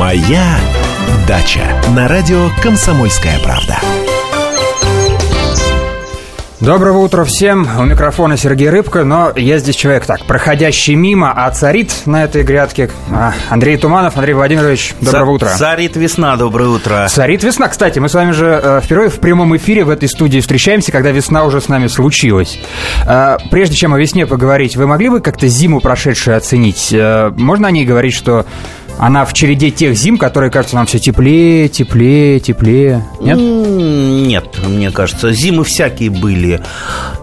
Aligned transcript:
Моя 0.00 0.56
дача 1.28 1.60
на 1.94 2.08
радио 2.08 2.48
Комсомольская 2.62 3.38
правда. 3.40 3.78
Доброго 6.58 6.98
утра 6.98 7.24
всем. 7.24 7.68
У 7.78 7.84
микрофона 7.84 8.38
Сергей 8.38 8.70
Рыбка, 8.70 9.04
но 9.04 9.32
я 9.36 9.58
здесь 9.58 9.76
человек 9.76 10.06
так, 10.06 10.24
проходящий 10.24 10.94
мимо, 10.94 11.32
а 11.36 11.50
царит 11.50 11.92
на 12.06 12.24
этой 12.24 12.44
грядке 12.44 12.90
а, 13.10 13.34
Андрей 13.50 13.76
Туманов. 13.76 14.16
Андрей 14.16 14.32
Владимирович, 14.32 14.94
доброго 15.02 15.38
Ца- 15.38 15.44
утра. 15.46 15.56
Царит 15.56 15.96
весна, 15.96 16.36
доброе 16.36 16.68
утро. 16.70 17.06
Царит 17.10 17.42
весна. 17.44 17.68
Кстати, 17.68 17.98
мы 17.98 18.08
с 18.08 18.14
вами 18.14 18.32
же 18.32 18.60
э, 18.62 18.80
впервые 18.82 19.10
в 19.10 19.20
прямом 19.20 19.54
эфире 19.56 19.84
в 19.84 19.90
этой 19.90 20.08
студии 20.08 20.40
встречаемся, 20.40 20.92
когда 20.92 21.10
весна 21.10 21.44
уже 21.44 21.60
с 21.60 21.68
нами 21.68 21.88
случилась. 21.88 22.58
Э, 23.06 23.36
прежде 23.50 23.76
чем 23.76 23.92
о 23.94 23.98
весне 23.98 24.26
поговорить, 24.26 24.76
вы 24.76 24.86
могли 24.86 25.08
бы 25.10 25.20
как-то 25.20 25.46
зиму 25.46 25.80
прошедшую 25.80 26.36
оценить? 26.38 26.90
Э, 26.92 27.32
можно 27.36 27.68
о 27.68 27.70
ней 27.70 27.86
говорить, 27.86 28.14
что 28.14 28.44
она 29.00 29.24
в 29.24 29.32
череде 29.32 29.70
тех 29.70 29.94
зим, 29.96 30.18
которые 30.18 30.50
кажутся 30.50 30.76
нам 30.76 30.84
все 30.86 30.98
теплее, 30.98 31.68
теплее, 31.68 32.38
теплее? 32.38 33.04
Нет? 33.20 33.38
Нет, 33.38 34.44
мне 34.66 34.90
кажется, 34.90 35.32
зимы 35.32 35.64
всякие 35.64 36.10
были. 36.10 36.60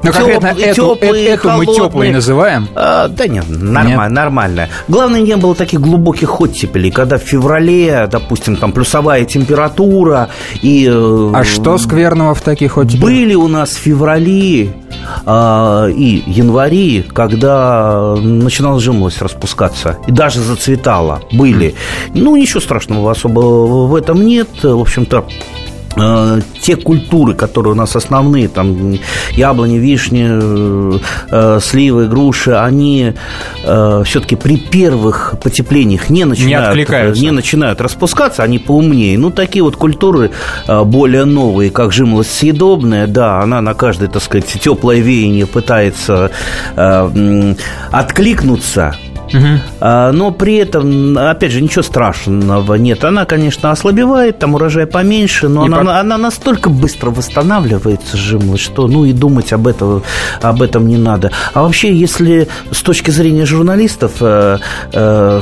Ну, 0.04 0.12
конкретно 0.12 0.48
Тёп- 0.48 0.60
эту, 0.60 0.76
тёплые, 0.96 1.26
эту 1.28 1.50
мы 1.52 1.66
теплой 1.66 2.10
называем. 2.12 2.68
А, 2.76 3.08
да 3.08 3.28
нет, 3.28 3.46
нормально, 3.48 3.90
Нет? 4.04 4.12
нормально. 4.12 4.70
Главное, 4.88 5.22
не 5.22 5.36
было 5.38 5.54
таких 5.56 5.80
глубоких 5.82 6.42
оттепелей, 6.42 6.92
когда 6.92 7.18
в 7.18 7.22
феврале, 7.22 8.08
допустим, 8.12 8.56
там 8.56 8.72
плюсовая 8.72 9.26
температура 9.26 10.30
и... 10.62 10.88
э, 10.92 11.32
А 11.34 11.44
что 11.44 11.78
скверного 11.78 12.34
в 12.34 12.42
таких 12.42 12.78
вот 12.78 12.88
Были 12.96 13.36
у 13.36 13.48
нас 13.48 13.74
феврали 13.76 14.70
а, 14.87 14.87
и 15.26 16.24
январи, 16.26 17.02
когда 17.02 18.16
начинала 18.16 18.80
жимолость 18.80 19.22
распускаться 19.22 19.98
и 20.08 20.12
даже 20.12 20.42
зацветала. 20.42 21.22
Были. 21.32 21.76
Ну, 22.14 22.36
ничего 22.36 22.60
страшного 22.60 23.12
особо 23.12 23.40
в 23.40 23.96
этом 23.96 24.26
нет. 24.26 24.50
В 24.64 24.80
общем-то, 24.80 25.26
те 26.62 26.76
культуры, 26.76 27.34
которые 27.34 27.74
у 27.74 27.76
нас 27.76 27.96
основные, 27.96 28.48
там 28.48 28.98
яблони, 29.32 29.78
вишни, 29.78 30.28
э, 30.30 31.00
э, 31.32 31.60
сливы, 31.62 32.08
груши, 32.08 32.52
они 32.52 33.14
все-таки 33.64 34.36
при 34.36 34.58
первых 34.58 35.36
потеплениях 35.42 36.10
не 36.10 36.26
начинают, 36.26 36.70
откликаются. 36.70 37.22
не 37.22 37.32
начинают 37.32 37.82
распускаться, 37.82 38.44
они 38.44 38.60
поумнее. 38.60 39.18
Ну, 39.18 39.32
такие 39.32 39.64
вот 39.64 39.76
культуры 39.76 40.32
э, 40.68 40.84
более 40.84 41.26
новые, 41.26 41.72
как 41.72 41.92
жимолость 41.92 42.38
съедобная, 42.38 43.08
да, 43.08 43.42
она 43.42 43.62
на 43.62 43.74
каждое, 43.74 44.10
так 44.10 44.22
сказать, 44.22 44.48
теплое 44.48 45.00
веяние 45.00 45.48
пытается 45.48 46.32
э, 46.76 47.56
откликнуться. 47.92 48.96
А, 49.80 50.12
Но 50.12 50.32
при 50.32 50.56
этом, 50.56 51.18
опять 51.18 51.52
же, 51.52 51.62
ничего 51.62 51.82
страшного 51.84 52.76
нет. 52.76 53.04
Она, 53.04 53.26
конечно, 53.26 53.72
ослабевает, 53.72 54.40
там 54.40 54.56
урожай 54.56 54.86
поменьше, 54.88 55.48
но 55.48 55.64
И 55.64 55.68
она, 55.68 55.78
по- 55.84 56.00
она 56.00 56.18
настолько 56.18 56.70
быстро 56.70 57.10
восстанавливается, 57.12 58.18
жимолость, 58.18 58.64
что 58.64 58.88
ну 58.88 59.06
и 59.06 59.14
думать 59.14 59.54
об 59.54 59.68
этом, 59.68 60.04
об 60.42 60.62
этом 60.62 60.88
не 60.88 60.98
надо. 60.98 61.32
А 61.54 61.64
вообще, 61.64 61.94
если 61.94 62.48
с 62.72 62.82
точки 62.82 63.12
зрения 63.12 63.46
журналистов, 63.46 64.14
э, 64.22 64.58
э, 64.94 65.42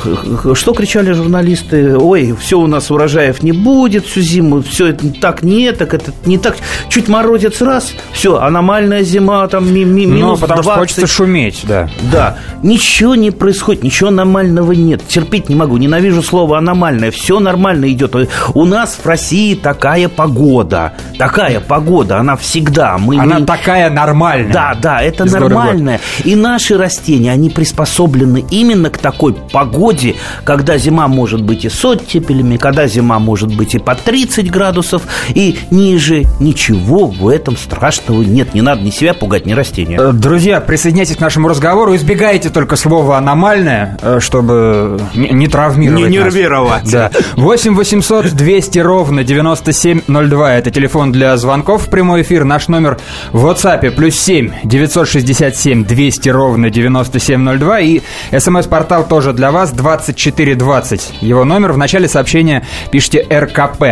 что 0.54 0.74
кричали 0.74 1.12
журналисты? 1.12 1.98
Ой, 1.98 2.36
все 2.40 2.60
у 2.60 2.68
нас 2.68 2.92
урожаев 2.92 3.44
не 3.44 3.52
будет 3.52 4.06
всю 4.06 4.22
зиму, 4.22 4.62
все 4.62 4.88
это 4.88 5.10
так 5.22 5.44
не 5.44 5.72
так, 5.72 5.94
это 5.94 6.12
не 6.26 6.38
так. 6.38 6.58
Чуть 6.90 7.08
морозец 7.08 7.62
раз, 7.62 7.94
все, 8.12 8.38
аномальная 8.38 9.04
зима, 9.04 9.48
там 9.48 9.72
ми- 9.74 9.86
ми- 9.86 10.06
Ну, 10.06 10.14
минус 10.14 10.40
потому 10.40 10.64
что 10.64 10.72
20. 10.74 10.80
хочется 10.80 11.08
шуметь, 11.08 11.62
да. 11.64 11.90
Да, 12.12 12.38
ничего 12.64 13.16
не 13.16 13.32
происходит, 13.32 13.75
ничего 13.84 14.10
аномального 14.10 14.72
нет. 14.74 15.02
Терпеть 15.08 15.50
не 15.50 15.56
могу, 15.56 15.78
ненавижу 15.78 16.22
слово 16.22 16.58
аномальное. 16.58 17.12
Все 17.12 17.40
нормально 17.40 17.92
идет. 17.92 18.16
У 18.54 18.66
нас 18.66 19.00
в 19.02 19.06
России 19.06 19.56
такая 19.56 20.10
погода. 20.10 20.94
Такая 21.18 21.60
погода, 21.60 22.20
она 22.20 22.36
всегда. 22.36 22.98
Мы 22.98 23.18
Она 23.18 23.40
не- 23.40 23.46
такая 23.46 23.90
нормальная. 23.90 24.54
да, 24.54 24.76
да, 24.82 25.02
это 25.02 25.26
Из 25.26 25.34
нормально. 25.34 26.00
И 26.24 26.36
наши 26.36 26.78
растения, 26.78 27.32
они 27.32 27.50
приспособлены 27.50 28.46
именно 28.52 28.90
к 28.90 28.98
такой 28.98 29.34
погоде, 29.34 30.16
когда 30.44 30.78
зима 30.78 31.08
может 31.08 31.42
быть 31.42 31.66
и 31.66 31.70
с 31.70 31.84
оттепелями, 31.84 32.58
когда 32.58 32.88
зима 32.88 33.20
может 33.20 33.56
быть 33.56 33.76
и 33.76 33.80
по 33.80 33.96
30 33.96 34.50
градусов, 34.52 35.04
и 35.34 35.58
ниже. 35.72 36.26
Ничего 36.40 37.08
в 37.08 37.28
этом 37.28 37.58
страшного 37.58 38.22
нет. 38.24 38.54
Не 38.54 38.62
надо 38.62 38.82
ни 38.82 38.90
себя 38.90 39.14
пугать, 39.14 39.46
ни 39.46 39.54
растения. 39.54 39.98
Э, 40.00 40.12
Друзья, 40.14 40.62
присоединяйтесь 40.62 41.18
к 41.18 41.20
нашему 41.20 41.48
разговору. 41.48 41.96
Избегайте 41.96 42.50
только 42.50 42.76
слова 42.76 43.18
«аномальное», 43.18 43.65
э, 43.68 44.20
чтобы 44.20 45.00
не, 45.16 45.48
травмировать 45.48 46.10
Не 46.10 46.20
нас. 46.20 46.34
нервировать. 46.34 46.92
Да. 46.92 47.12
8 47.36 47.76
800 47.76 48.32
200 48.34 48.80
ровно 48.80 49.24
9702. 49.24 50.54
Это 50.56 50.72
телефон 50.72 51.12
для 51.12 51.36
звонков 51.38 51.84
в 51.88 51.90
прямой 51.90 52.22
эфир. 52.22 52.44
Наш 52.44 52.68
номер 52.68 52.98
в 53.32 53.46
WhatsApp 53.46 53.92
плюс 53.92 54.16
7 54.16 54.52
967 54.64 55.86
200 55.86 56.30
ровно 56.30 56.70
9702. 56.70 57.80
И 57.82 58.02
смс-портал 58.38 59.06
тоже 59.08 59.34
для 59.34 59.52
вас 59.52 59.72
2420. 59.72 61.22
Его 61.22 61.44
номер. 61.46 61.72
В 61.74 61.78
начале 61.78 62.08
сообщения 62.08 62.64
пишите 62.92 63.26
РКП. 63.30 63.84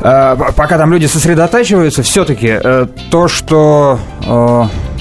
Э, 0.00 0.36
Пока 0.56 0.78
там 0.78 0.92
люди 0.92 1.06
сосредотачиваются, 1.06 2.02
все-таки 2.02 2.58
то, 3.10 3.28
что... 3.28 3.98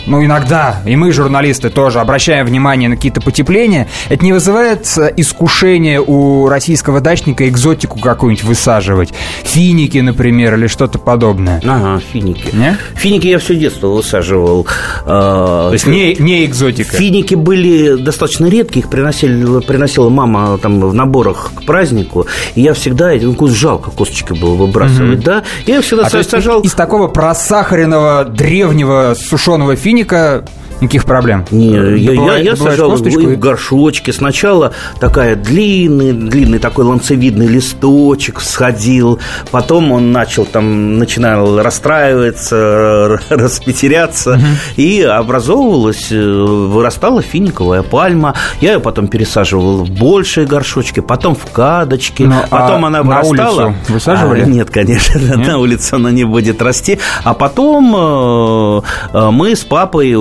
ну, 0.06 0.24
иногда, 0.24 0.82
и 0.86 0.96
мы, 0.96 1.12
журналисты, 1.12 1.70
тоже 1.70 2.00
обращаем 2.00 2.46
внимание 2.46 2.90
на 2.90 2.96
какие-то 2.96 3.22
потепления, 3.22 3.88
это 4.10 4.24
не 4.26 4.34
вызывает 4.34 4.86
э, 4.98 5.14
искушения 5.18 6.02
у 6.02 6.48
российского 6.50 7.00
дачника 7.02 7.48
экзотику 7.48 8.00
какую-нибудь 8.00 8.44
высаживать? 8.44 9.14
Финики, 9.44 9.98
например, 10.00 10.56
или 10.56 10.68
что-то 10.68 11.00
подобное? 11.00 11.62
Ага, 11.64 12.02
финики. 12.12 12.48
Не? 12.54 12.78
Финики 12.96 13.28
я 13.28 13.40
все 13.40 13.56
детство 13.56 13.88
высаживал. 13.88 14.66
То 15.06 15.68
То 15.70 15.74
есть 15.74 15.88
не, 15.88 16.16
не 16.16 16.46
экзотика. 16.46 16.98
Финики 16.98 17.36
были 17.36 17.96
достаточно 17.96 18.46
редкие, 18.48 18.84
их 18.84 18.90
приносили, 18.90 19.62
приносила 19.62 20.10
мама 20.10 20.58
там 20.58 20.80
в 20.82 20.94
наборах 20.94 21.52
к 21.56 21.66
празднику, 21.66 22.28
и 22.56 22.62
я 22.62 22.74
всегда, 22.74 23.12
ну, 23.22 23.34
кус- 23.34 23.52
жалко 23.52 23.92
косточки 23.92 24.34
было 24.34 24.56
выбрасывать, 24.56 25.22
да, 25.22 25.44
я 25.66 25.82
всегда 25.82 26.08
А 26.08 26.24
сажал... 26.24 26.62
из 26.62 26.74
такого 26.74 27.08
просахаренного 27.08 28.26
древнего 28.26 29.16
сушеного 29.18 29.76
финика 29.76 29.93
клиника 29.94 30.44
никаких 30.84 31.06
проблем? 31.06 31.46
Не, 31.52 31.98
я, 31.98 32.38
я, 32.38 32.56
сажал 32.56 32.92
косточку 32.92 33.22
в 33.22 33.40
горшочке. 33.40 34.14
Сначала 34.14 34.74
такая 35.00 35.36
длинный, 35.36 36.14
длинный 36.14 36.60
такой 36.60 36.86
ланцевидный 36.86 37.48
листочек 37.48 38.40
всходил. 38.40 39.20
Потом 39.52 39.92
он 39.92 40.12
начал 40.12 40.46
там, 40.46 40.98
начинал 40.98 41.62
расстраиваться, 41.62 43.20
распетеряться. 43.30 44.40
И 44.76 45.02
образовывалась, 45.02 46.12
э, 46.12 46.22
вырастала 46.22 47.22
финиковая 47.22 47.84
пальма. 47.84 48.36
Я 48.62 48.74
ее 48.74 48.80
потом 48.80 49.08
пересаживал 49.08 49.84
в 49.84 49.90
большие 49.90 50.46
горшочки, 50.46 51.00
потом 51.00 51.36
в 51.36 51.46
кадочки. 51.52 52.24
Ну, 52.24 52.36
потом 52.50 52.86
а 52.86 52.88
она 52.88 53.04
на 53.04 53.22
вырастала. 53.22 53.66
улицу 53.68 53.76
высаживали? 53.90 54.42
А, 54.42 54.46
нет, 54.46 54.70
конечно, 54.70 55.20
Нет? 55.38 55.48
на 55.48 55.58
улице 55.58 55.94
она 55.96 56.12
не 56.12 56.24
будет 56.24 56.62
расти. 56.62 57.00
А 57.24 57.34
потом 57.34 57.94
э, 57.96 58.82
э, 59.14 59.30
мы 59.32 59.56
с 59.56 59.64
папой 59.64 60.14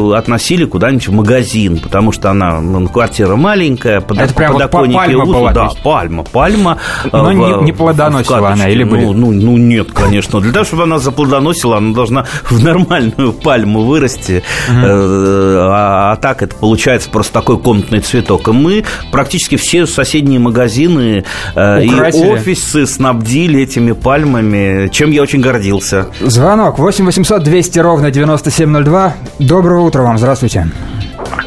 относили 0.52 0.64
куда-нибудь 0.66 1.08
в 1.08 1.12
магазин, 1.12 1.78
потому 1.78 2.12
что 2.12 2.30
она, 2.30 2.60
ну, 2.60 2.86
квартира 2.88 3.36
маленькая, 3.36 4.00
под, 4.00 4.18
Это 4.18 4.34
прям 4.34 4.52
вот 4.52 4.62
подоконники 4.62 4.96
пальма 4.96 5.22
узкие. 5.22 5.34
была, 5.34 5.52
Да, 5.52 5.70
пальма, 5.82 6.24
пальма. 6.24 6.78
Но 7.10 7.30
э, 7.30 7.34
не- 7.34 7.64
не 7.64 7.72
плодоносила 7.72 8.50
она 8.50 8.68
или 8.68 8.84
были? 8.84 9.04
Ну, 9.04 9.12
ну, 9.12 9.32
ну, 9.32 9.56
нет, 9.56 9.92
конечно. 9.92 10.40
Для 10.40 10.52
того, 10.52 10.64
чтобы 10.64 10.82
она 10.84 10.98
заплодоносила, 10.98 11.78
она 11.78 11.94
должна 11.94 12.26
в 12.50 12.62
нормальную 12.62 13.32
пальму 13.32 13.82
вырасти. 13.84 14.42
Э, 14.68 15.58
А, 15.74 16.12
а 16.12 16.16
так 16.16 16.42
это 16.42 16.54
получается 16.54 17.08
просто 17.10 17.32
такой 17.32 17.58
комнатный 17.58 18.00
цветок. 18.00 18.48
И 18.48 18.52
мы 18.52 18.84
практически 19.10 19.56
все 19.56 19.86
соседние 19.86 20.38
магазины 20.38 21.24
э, 21.54 21.84
и 21.84 21.90
офисы 21.94 22.86
снабдили 22.86 23.60
этими 23.62 23.92
пальмами, 23.92 24.88
чем 24.88 25.10
я 25.10 25.22
очень 25.22 25.40
гордился. 25.40 26.08
Звонок 26.20 26.78
8 26.78 27.04
800 27.06 27.42
200 27.42 27.78
ровно 27.78 28.10
9702. 28.10 29.14
Доброго 29.38 29.82
утра 29.86 30.02
вам, 30.02 30.18
здравствуйте. 30.18 30.31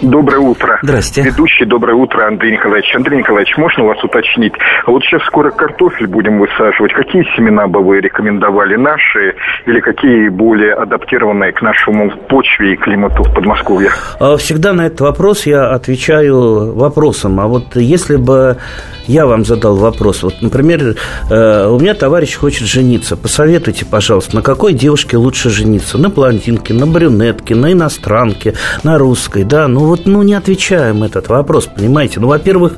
Доброе 0.02 0.40
утро. 0.40 0.80
Здрасте. 0.82 1.22
Ведущий, 1.22 1.66
доброе 1.66 1.96
утро, 1.96 2.28
Андрей 2.28 2.54
Николаевич. 2.54 2.94
Андрей 2.96 3.20
Николаевич, 3.20 3.56
можно 3.58 3.84
вас 3.86 4.04
уточнить? 4.04 4.54
Вот 4.86 5.04
сейчас 5.04 5.24
скоро 5.24 5.52
картофель 5.52 6.08
будем 6.08 6.40
высаживать. 6.40 6.94
Какие 6.94 7.24
семена 7.36 7.68
бы 7.68 7.82
вы 7.84 8.02
рекомендовали? 8.02 8.76
Наши 8.76 9.36
или 9.66 9.80
какие 9.80 10.30
более 10.30 10.74
адаптированные 10.74 11.54
к 11.54 11.62
нашему 11.62 12.12
почве 12.28 12.74
и 12.74 12.76
климату 12.76 13.24
в 13.24 13.34
Подмосковье? 13.34 13.90
А 14.20 14.38
Всегда 14.38 14.74
на 14.74 14.88
этот 14.88 15.02
вопрос 15.02 15.46
я 15.46 15.72
отвечаю 15.72 16.76
вопросом. 16.76 17.40
А 17.40 17.48
вот 17.48 17.76
если 17.76 18.18
бы 18.18 18.58
я 19.08 19.26
вам 19.26 19.46
задал 19.46 19.76
вопрос. 19.76 20.24
Вот, 20.24 20.42
например, 20.42 20.96
э, 21.30 21.68
у 21.68 21.80
меня 21.80 21.94
товарищ 21.94 22.36
хочет 22.36 22.68
жениться. 22.68 23.16
Посоветуйте, 23.16 23.86
пожалуйста, 23.86 24.36
на 24.36 24.42
какой 24.42 24.74
девушке 24.74 25.18
лучше 25.18 25.50
жениться? 25.50 25.98
На 25.98 26.10
блондинке, 26.10 26.74
на 26.74 26.88
брюнетке, 26.88 27.56
на 27.56 27.72
иностранке, 27.72 28.56
на 28.84 28.98
русской, 28.98 29.44
да? 29.44 29.68
Ну 29.68 29.82
вот, 29.82 30.06
ну 30.06 30.24
не 30.24 30.34
отвечаем 30.34 31.04
этот 31.04 31.28
вопрос, 31.30 31.68
понимаете? 31.68 32.20
Ну, 32.20 32.28
во-первых, 32.28 32.74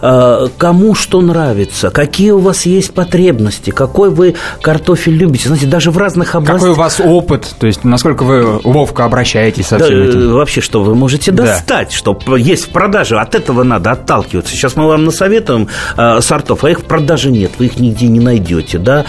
э, 0.00 0.48
кому 0.58 0.94
что 0.94 1.20
нравится, 1.20 1.90
какие 1.90 2.30
у 2.30 2.38
вас 2.38 2.66
есть 2.66 2.94
потребности, 2.94 3.70
какой 3.70 4.10
вы 4.10 4.34
картофель 4.60 5.14
любите. 5.14 5.48
Знаете, 5.48 5.66
даже 5.66 5.90
в 5.90 5.98
разных 5.98 6.34
областях... 6.34 6.60
Какой 6.60 6.70
у 6.70 6.74
вас 6.74 7.00
опыт, 7.00 7.54
то 7.58 7.66
есть 7.66 7.84
насколько 7.84 8.24
вы 8.24 8.60
ловко 8.64 9.04
обращаетесь 9.04 9.66
со 9.66 9.78
да, 9.78 9.84
всем 9.84 10.02
этим? 10.02 10.20
Э, 10.20 10.32
вообще, 10.32 10.60
что 10.60 10.82
вы 10.82 10.94
можете 10.94 11.32
достать, 11.32 11.88
да. 11.90 11.96
что 11.96 12.36
есть 12.36 12.66
в 12.66 12.68
продаже. 12.70 13.18
От 13.18 13.34
этого 13.34 13.62
надо 13.62 13.92
отталкиваться. 13.92 14.52
Сейчас 14.52 14.76
мы 14.76 14.86
вам 14.86 15.04
насоветуем 15.04 15.61
э, 15.96 16.20
сортов, 16.20 16.64
а 16.64 16.70
их 16.70 16.80
в 16.80 16.84
продаже 16.84 17.30
нет, 17.30 17.52
вы 17.58 17.66
их 17.66 17.78
нигде 17.78 18.08
не 18.08 18.20
найдете, 18.20 18.78
да. 18.78 19.04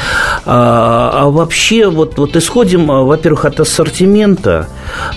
А, 0.45 1.11
а 1.13 1.29
вообще, 1.29 1.89
вот, 1.89 2.17
вот 2.17 2.35
исходим, 2.35 2.91
э, 2.91 3.03
во-первых, 3.03 3.45
от 3.45 3.59
ассортимента. 3.59 4.67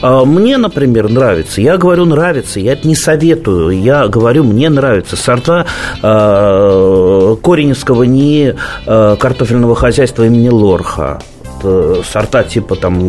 А, 0.02 0.24
мне, 0.24 0.56
например, 0.56 1.08
нравится, 1.08 1.60
я 1.60 1.76
говорю 1.76 2.04
нравится, 2.04 2.60
я 2.60 2.72
это 2.72 2.86
не 2.86 2.96
советую, 2.96 3.80
я 3.80 4.08
говорю, 4.08 4.44
мне 4.44 4.68
нравятся 4.70 5.16
сорта 5.16 5.66
э, 6.02 7.36
Кореневского 7.42 8.04
не 8.04 8.54
картофельного 8.86 9.74
хозяйства 9.74 10.24
имени 10.24 10.48
Лорха. 10.48 11.20
Э, 11.62 12.02
сорта 12.04 12.44
типа 12.44 12.76
там 12.76 13.08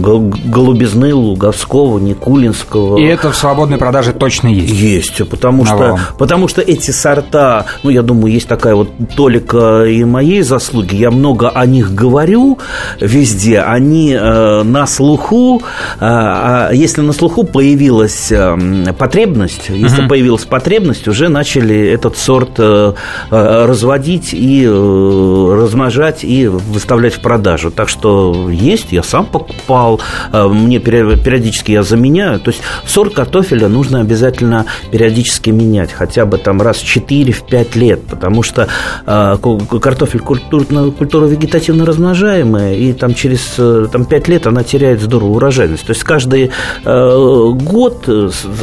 голубизны 0.00 1.14
Луговского, 1.14 1.98
Никулинского. 1.98 2.98
И 2.98 3.04
это 3.04 3.30
в 3.30 3.36
свободной 3.36 3.78
продаже 3.78 4.12
точно 4.12 4.48
есть? 4.48 4.72
Есть, 4.72 5.28
потому 5.28 5.64
что, 5.64 5.98
потому 6.18 6.48
что 6.48 6.60
эти 6.60 6.90
сорта, 6.90 7.66
ну, 7.82 7.90
я 7.90 8.02
думаю, 8.02 8.32
есть 8.32 8.48
такая 8.48 8.74
вот 8.74 8.90
толика 9.16 9.84
и 9.84 10.04
моей 10.04 10.42
заслуги, 10.42 10.96
я 10.96 11.10
много 11.10 11.48
о 11.48 11.66
них 11.66 11.94
говорю 11.94 12.58
везде, 13.00 13.60
они 13.60 14.12
э, 14.12 14.62
на 14.62 14.86
слуху, 14.86 15.62
э, 15.62 15.98
а 16.00 16.70
если 16.72 17.00
на 17.00 17.12
слуху 17.12 17.44
появилась 17.44 18.30
э, 18.30 18.92
потребность, 18.98 19.68
если 19.68 20.02
угу. 20.02 20.08
появилась 20.10 20.44
потребность, 20.44 21.08
уже 21.08 21.28
начали 21.28 21.76
этот 21.88 22.16
сорт 22.16 22.58
э, 22.58 22.92
э 23.30 23.66
разводить 23.66 24.30
и 24.32 24.64
э, 24.64 25.58
размножать 25.60 26.24
и 26.24 26.46
выставлять 26.46 27.14
в 27.14 27.20
продажу. 27.20 27.70
Так 27.70 27.85
что 27.88 28.06
что 28.06 28.50
есть, 28.50 28.92
я 28.92 29.02
сам 29.02 29.26
покупал, 29.26 30.00
э, 30.32 30.46
мне 30.46 30.78
периодически 30.78 31.72
я 31.72 31.82
заменяю. 31.82 32.38
То 32.40 32.50
есть 32.50 32.62
сорт 32.86 33.14
картофеля 33.14 33.68
нужно 33.68 34.00
обязательно 34.00 34.66
периодически 34.90 35.50
менять, 35.50 35.92
хотя 35.92 36.24
бы 36.26 36.38
там 36.38 36.62
раз 36.62 36.78
в 36.78 36.84
4-5 36.84 37.78
лет, 37.78 38.02
потому 38.02 38.42
что 38.42 38.68
э, 39.06 39.36
картофель 39.80 40.20
культурно, 40.20 40.90
культура 40.90 41.26
вегетативно 41.26 41.84
размножаемая, 41.86 42.74
и 42.74 42.92
там 42.92 43.14
через 43.14 43.54
э, 43.58 43.86
там, 43.90 44.04
5 44.04 44.28
лет 44.28 44.46
она 44.46 44.62
теряет 44.62 45.00
здорово 45.00 45.36
урожайность. 45.36 45.86
То 45.86 45.92
есть 45.92 46.04
каждый 46.04 46.50
год, 46.84 48.08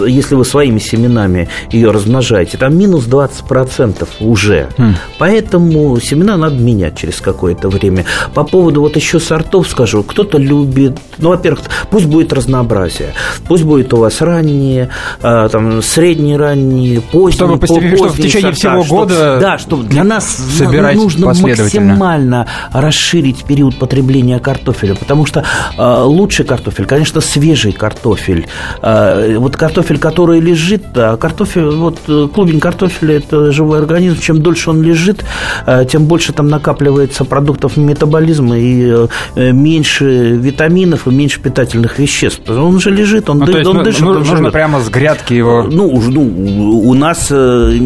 если 0.07 0.35
вы 0.35 0.45
своими 0.45 0.79
семенами 0.79 1.49
ее 1.71 1.91
размножаете, 1.91 2.57
там 2.57 2.77
минус 2.77 3.05
20% 3.05 4.07
уже. 4.19 4.69
Хм. 4.77 4.95
Поэтому 5.17 5.99
семена 5.99 6.37
надо 6.37 6.55
менять 6.55 6.97
через 6.97 7.21
какое-то 7.21 7.69
время. 7.69 8.05
По 8.33 8.43
поводу 8.43 8.81
вот 8.81 8.95
еще 8.95 9.12
сортов 9.19 9.67
скажу. 9.67 10.03
Кто-то 10.03 10.37
любит, 10.37 10.97
ну, 11.17 11.29
во-первых, 11.29 11.61
пусть 11.89 12.05
будет 12.05 12.33
разнообразие. 12.33 13.13
Пусть 13.47 13.63
будет 13.63 13.93
у 13.93 13.97
вас 13.97 14.21
ранние, 14.21 14.89
а, 15.21 15.49
там, 15.49 15.81
средние 15.81 16.37
ранние, 16.37 17.01
поздние, 17.01 17.47
Чтобы 17.47 17.57
постепенно, 17.57 17.97
чтобы 17.97 18.13
в 18.13 18.17
течение 18.17 18.53
сорта, 18.53 18.81
всего 18.81 18.99
года 18.99 19.13
что, 19.13 19.39
Да, 19.39 19.57
чтобы 19.57 19.83
для 19.83 20.03
нас 20.03 20.25
собирать 20.57 20.95
нужно 20.95 21.27
максимально 21.27 22.47
расширить 22.71 23.43
период 23.43 23.77
потребления 23.77 24.39
картофеля, 24.39 24.95
потому 24.95 25.25
что 25.25 25.43
э, 25.77 26.01
лучший 26.03 26.45
картофель, 26.45 26.85
конечно, 26.85 27.21
свежий 27.21 27.71
картофель. 27.71 28.47
Э, 28.81 29.37
вот 29.37 29.57
картофель, 29.57 29.99
который 29.99 30.39
лежит, 30.39 30.93
да, 30.93 31.17
картофель, 31.17 31.65
вот 31.65 31.99
э, 32.07 32.27
клубень 32.33 32.59
картофеля– 32.59 33.17
это 33.17 33.51
живой 33.51 33.79
организм. 33.79 34.19
Чем 34.19 34.41
дольше 34.41 34.69
он 34.69 34.81
лежит, 34.81 35.23
э, 35.65 35.85
тем 35.89 36.05
больше 36.05 36.33
там 36.33 36.47
накапливается 36.47 37.25
продуктов 37.25 37.77
метаболизма 37.77 38.57
и 38.57 38.93
Э, 38.93 39.02
меньше 39.35 40.31
витаминов 40.37 41.07
и 41.07 41.11
меньше 41.11 41.39
питательных 41.39 41.99
веществ. 41.99 42.49
Он 42.49 42.79
же 42.79 42.91
лежит, 42.91 43.29
он, 43.29 43.39
ну, 43.39 43.45
ды, 43.45 43.67
он 43.67 43.83
дышит. 43.83 44.01
Нужно, 44.01 44.21
он 44.21 44.27
нужно 44.27 44.51
прямо 44.51 44.79
с 44.79 44.89
грядки 44.89 45.33
его 45.33 45.63
Ну, 45.63 46.01
ну 46.09 46.79
у 46.79 46.93
нас 46.93 47.27
э, 47.31 47.77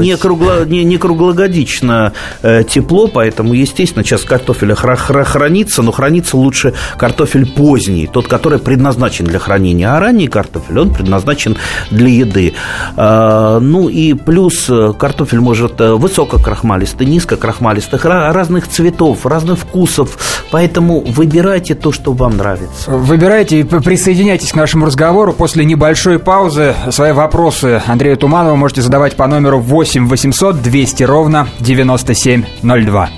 не, 0.00 0.16
кругло, 0.16 0.64
не, 0.64 0.84
не 0.84 0.98
круглогодично 0.98 2.12
э, 2.42 2.64
тепло, 2.64 3.08
поэтому, 3.08 3.54
естественно, 3.54 4.04
сейчас 4.04 4.22
картофель 4.22 4.74
хранится, 4.74 5.82
но 5.82 5.92
хранится 5.92 6.36
лучше 6.36 6.74
картофель 6.96 7.46
поздний, 7.46 8.06
тот, 8.06 8.28
который 8.28 8.58
предназначен 8.58 9.24
для 9.24 9.38
хранения, 9.38 9.94
а 9.94 10.00
ранний 10.00 10.28
картофель, 10.28 10.78
он 10.78 10.92
предназначен 10.92 11.56
для 11.90 12.08
еды. 12.08 12.54
А, 12.96 13.60
ну 13.60 13.88
и 13.88 14.14
плюс 14.14 14.70
картофель 14.98 15.40
может 15.40 15.80
высококрахмалистый, 15.80 17.06
низкокрахмалистых, 17.06 18.04
разных 18.04 18.68
цветов, 18.68 19.26
разных 19.26 19.58
вкусов, 19.58 20.18
Поэтому 20.50 21.00
выбирайте 21.00 21.74
то, 21.74 21.92
что 21.92 22.12
вам 22.12 22.36
нравится. 22.36 22.90
Выбирайте 22.90 23.60
и 23.60 23.64
присоединяйтесь 23.64 24.52
к 24.52 24.54
нашему 24.54 24.86
разговору. 24.86 25.32
После 25.32 25.64
небольшой 25.64 26.18
паузы 26.18 26.74
свои 26.90 27.12
вопросы 27.12 27.82
Андрею 27.86 28.16
Туманову 28.16 28.56
можете 28.56 28.82
задавать 28.82 29.16
по 29.16 29.26
номеру 29.26 29.60
8 29.60 30.08
800 30.08 30.62
200 30.62 31.02
ровно 31.04 31.48
9702. 31.60 33.10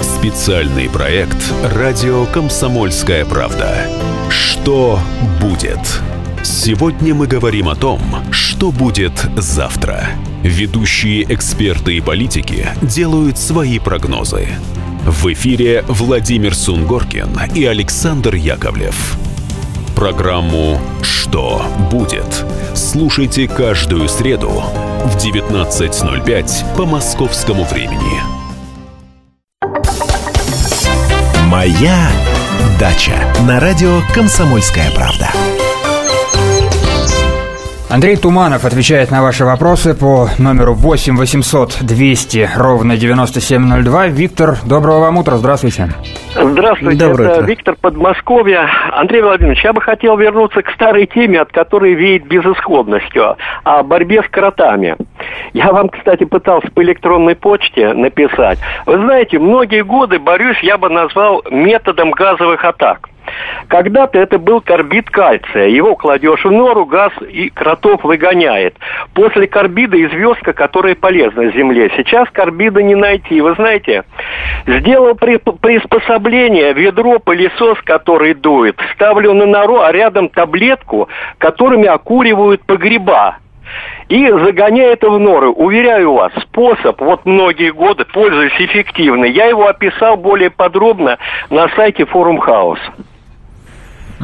Специальный 0.00 0.88
проект 0.88 1.36
«Радио 1.74 2.24
Комсомольская 2.26 3.24
правда». 3.26 3.76
Что 4.30 4.98
будет? 5.40 5.78
Сегодня 6.42 7.14
мы 7.14 7.26
говорим 7.26 7.68
о 7.68 7.74
том, 7.74 8.00
что 8.30 8.70
будет 8.70 9.12
завтра. 9.36 10.06
Ведущие 10.42 11.22
эксперты 11.32 11.96
и 11.96 12.00
политики 12.00 12.68
делают 12.82 13.38
свои 13.38 13.78
прогнозы– 13.78 14.48
в 15.04 15.32
эфире 15.32 15.84
Владимир 15.86 16.54
Сунгоркин 16.54 17.28
и 17.54 17.64
Александр 17.64 18.34
Яковлев. 18.34 19.16
Программу 19.94 20.80
«Что 21.02 21.64
будет?» 21.90 22.44
слушайте 22.74 23.46
каждую 23.46 24.08
среду 24.08 24.62
в 25.04 25.16
19.05 25.16 26.76
по 26.76 26.86
московскому 26.86 27.64
времени. 27.64 28.20
«Моя 31.46 32.08
дача» 32.80 33.14
на 33.46 33.60
радио 33.60 34.00
«Комсомольская 34.14 34.90
правда». 34.90 35.30
Андрей 37.94 38.16
Туманов 38.16 38.64
отвечает 38.64 39.12
на 39.12 39.22
ваши 39.22 39.44
вопросы 39.44 39.94
по 39.94 40.26
номеру 40.36 40.74
8 40.74 41.16
800 41.16 41.78
200 41.82 42.50
ровно 42.56 42.96
9702. 42.96 44.08
Виктор, 44.08 44.56
доброго 44.66 44.98
вам 44.98 45.18
утра, 45.18 45.36
здравствуйте. 45.36 45.90
Здравствуйте, 46.34 46.98
Доброе 46.98 47.28
это 47.28 47.36
утро. 47.36 47.46
Виктор 47.46 47.76
Подмосковья. 47.80 48.68
Андрей 48.90 49.22
Владимирович, 49.22 49.62
я 49.62 49.72
бы 49.72 49.80
хотел 49.80 50.16
вернуться 50.16 50.62
к 50.62 50.70
старой 50.72 51.06
теме, 51.06 51.40
от 51.40 51.52
которой 51.52 51.94
веет 51.94 52.26
безысходностью, 52.26 53.36
о 53.62 53.84
борьбе 53.84 54.24
с 54.24 54.28
кротами. 54.28 54.96
Я 55.52 55.70
вам, 55.70 55.88
кстати, 55.88 56.24
пытался 56.24 56.72
по 56.72 56.82
электронной 56.82 57.36
почте 57.36 57.92
написать. 57.92 58.58
Вы 58.86 58.98
знаете, 58.98 59.38
многие 59.38 59.84
годы 59.84 60.18
борюсь, 60.18 60.58
я 60.62 60.78
бы 60.78 60.88
назвал 60.88 61.44
методом 61.48 62.10
газовых 62.10 62.64
атак. 62.64 63.08
Когда-то 63.68 64.18
это 64.18 64.38
был 64.38 64.60
карбид 64.60 65.10
кальция. 65.10 65.68
Его 65.68 65.96
кладешь 65.96 66.44
в 66.44 66.50
нору, 66.50 66.84
газ 66.86 67.12
и 67.28 67.50
кротов 67.50 68.04
выгоняет. 68.04 68.76
После 69.14 69.46
карбида 69.46 70.02
известка, 70.04 70.52
которая 70.52 70.94
полезна 70.94 71.50
земле. 71.52 71.90
Сейчас 71.96 72.28
карбида 72.30 72.82
не 72.82 72.94
найти. 72.94 73.40
Вы 73.40 73.54
знаете, 73.54 74.04
сделал 74.66 75.14
при, 75.14 75.36
приспособление, 75.36 76.72
ведро, 76.72 77.18
пылесос, 77.18 77.78
который 77.84 78.34
дует. 78.34 78.78
Ставлю 78.94 79.32
на 79.32 79.46
нору, 79.46 79.80
а 79.80 79.92
рядом 79.92 80.28
таблетку, 80.28 81.08
которыми 81.38 81.86
окуривают 81.86 82.64
погреба 82.64 83.38
и 84.08 84.28
загоняя 84.28 84.92
это 84.92 85.10
в 85.10 85.18
норы. 85.18 85.48
Уверяю 85.48 86.12
вас, 86.12 86.32
способ 86.42 87.00
вот 87.00 87.24
многие 87.24 87.72
годы 87.72 88.04
пользуюсь 88.04 88.54
эффективно. 88.58 89.24
Я 89.24 89.46
его 89.46 89.66
описал 89.66 90.16
более 90.16 90.50
подробно 90.50 91.18
на 91.50 91.68
сайте 91.70 92.04
Форум 92.04 92.38
Хаус. 92.38 92.78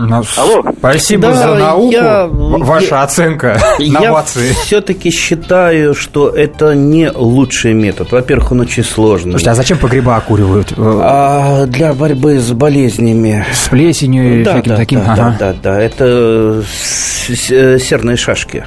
Ну, 0.09 0.23
Алло. 0.37 0.65
Спасибо 0.79 1.29
да, 1.29 1.35
за 1.35 1.55
науку. 1.57 1.93
Я, 1.93 2.27
Ваша 2.27 2.95
я, 2.97 3.03
оценка 3.03 3.61
новации. 3.79 4.49
Я 4.49 4.55
все-таки 4.55 5.11
считаю, 5.11 5.95
что 5.95 6.29
это 6.31 6.75
не 6.75 7.11
лучший 7.11 7.75
метод. 7.75 8.11
Во-первых, 8.13 8.53
он 8.53 8.61
очень 8.61 8.85
сложный. 8.85 9.33
Слушайте, 9.33 9.51
а 9.51 9.55
зачем 9.55 9.79
погреба 9.79 10.17
окуривают? 10.17 10.73
А, 10.77 11.67
для 11.67 11.93
борьбы 11.93 12.39
с 12.39 12.51
болезнями. 12.53 13.45
С 13.53 13.69
плесенью 13.69 14.41
и 14.41 14.45
да, 14.45 14.53
всяким 14.53 14.71
да, 14.71 14.77
таким? 14.77 14.99
Да, 15.01 15.13
ага. 15.13 15.37
да, 15.39 15.53
да, 15.53 15.59
да. 15.63 15.81
Это 15.81 16.65
серные 16.67 18.17
шашки. 18.17 18.65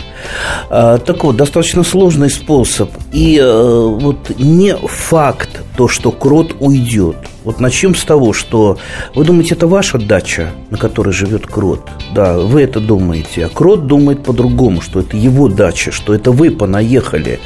А, 0.70 0.98
так 1.00 1.24
вот, 1.24 1.36
достаточно 1.36 1.84
сложный 1.84 2.30
способ. 2.30 2.92
И 3.12 3.40
а, 3.42 3.88
вот 3.88 4.38
не 4.38 4.75
факт 4.75 5.62
то, 5.75 5.88
что 5.88 6.12
крот 6.12 6.56
уйдет– 6.60 7.18
вот 7.44 7.60
начнем 7.60 7.96
с 7.96 8.04
того, 8.04 8.34
что 8.34 8.78
вы 9.16 9.26
думаете, 9.26 9.56
это 9.56 9.68
ваша 9.68 9.98
дача, 9.98 10.52
на 10.70 10.78
которой 10.78 11.12
живет 11.12 11.46
Крот. 11.48 11.82
Да, 12.14 12.38
вы 12.38 12.62
это 12.62 12.80
думаете. 12.80 13.46
А 13.46 13.50
Крот 13.50 13.88
думает 13.88 14.24
по-другому, 14.24 14.82
что 14.82 15.00
это 15.00 15.18
его 15.18 15.48
дача, 15.48 15.92
что 15.92 16.14
это 16.14 16.32
вы 16.32 16.52
понаехали. 16.52 17.40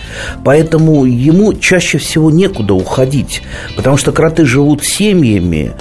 Поэтому 0.44 1.06
ему 1.06 1.54
чаще 1.54 1.98
всего 1.98 2.30
некуда 2.32 2.74
уходить. 2.74 3.42
Потому 3.76 3.98
что 3.98 4.12
кроты 4.12 4.46
живут 4.46 4.84
семьями, 4.84 5.74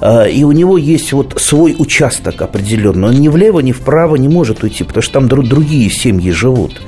а, 0.00 0.24
и 0.24 0.44
у 0.44 0.52
него 0.52 0.78
есть 0.78 1.12
вот 1.12 1.34
свой 1.40 1.74
участок 1.78 2.42
определенный. 2.42 3.08
Он 3.08 3.14
ни 3.14 3.28
влево, 3.28 3.60
ни 3.60 3.72
вправо 3.72 4.16
не 4.16 4.28
может 4.28 4.62
уйти, 4.62 4.84
потому 4.84 5.02
что 5.02 5.14
там 5.14 5.28
другие 5.28 5.90
семьи 5.90 6.30
живут. 6.30 6.80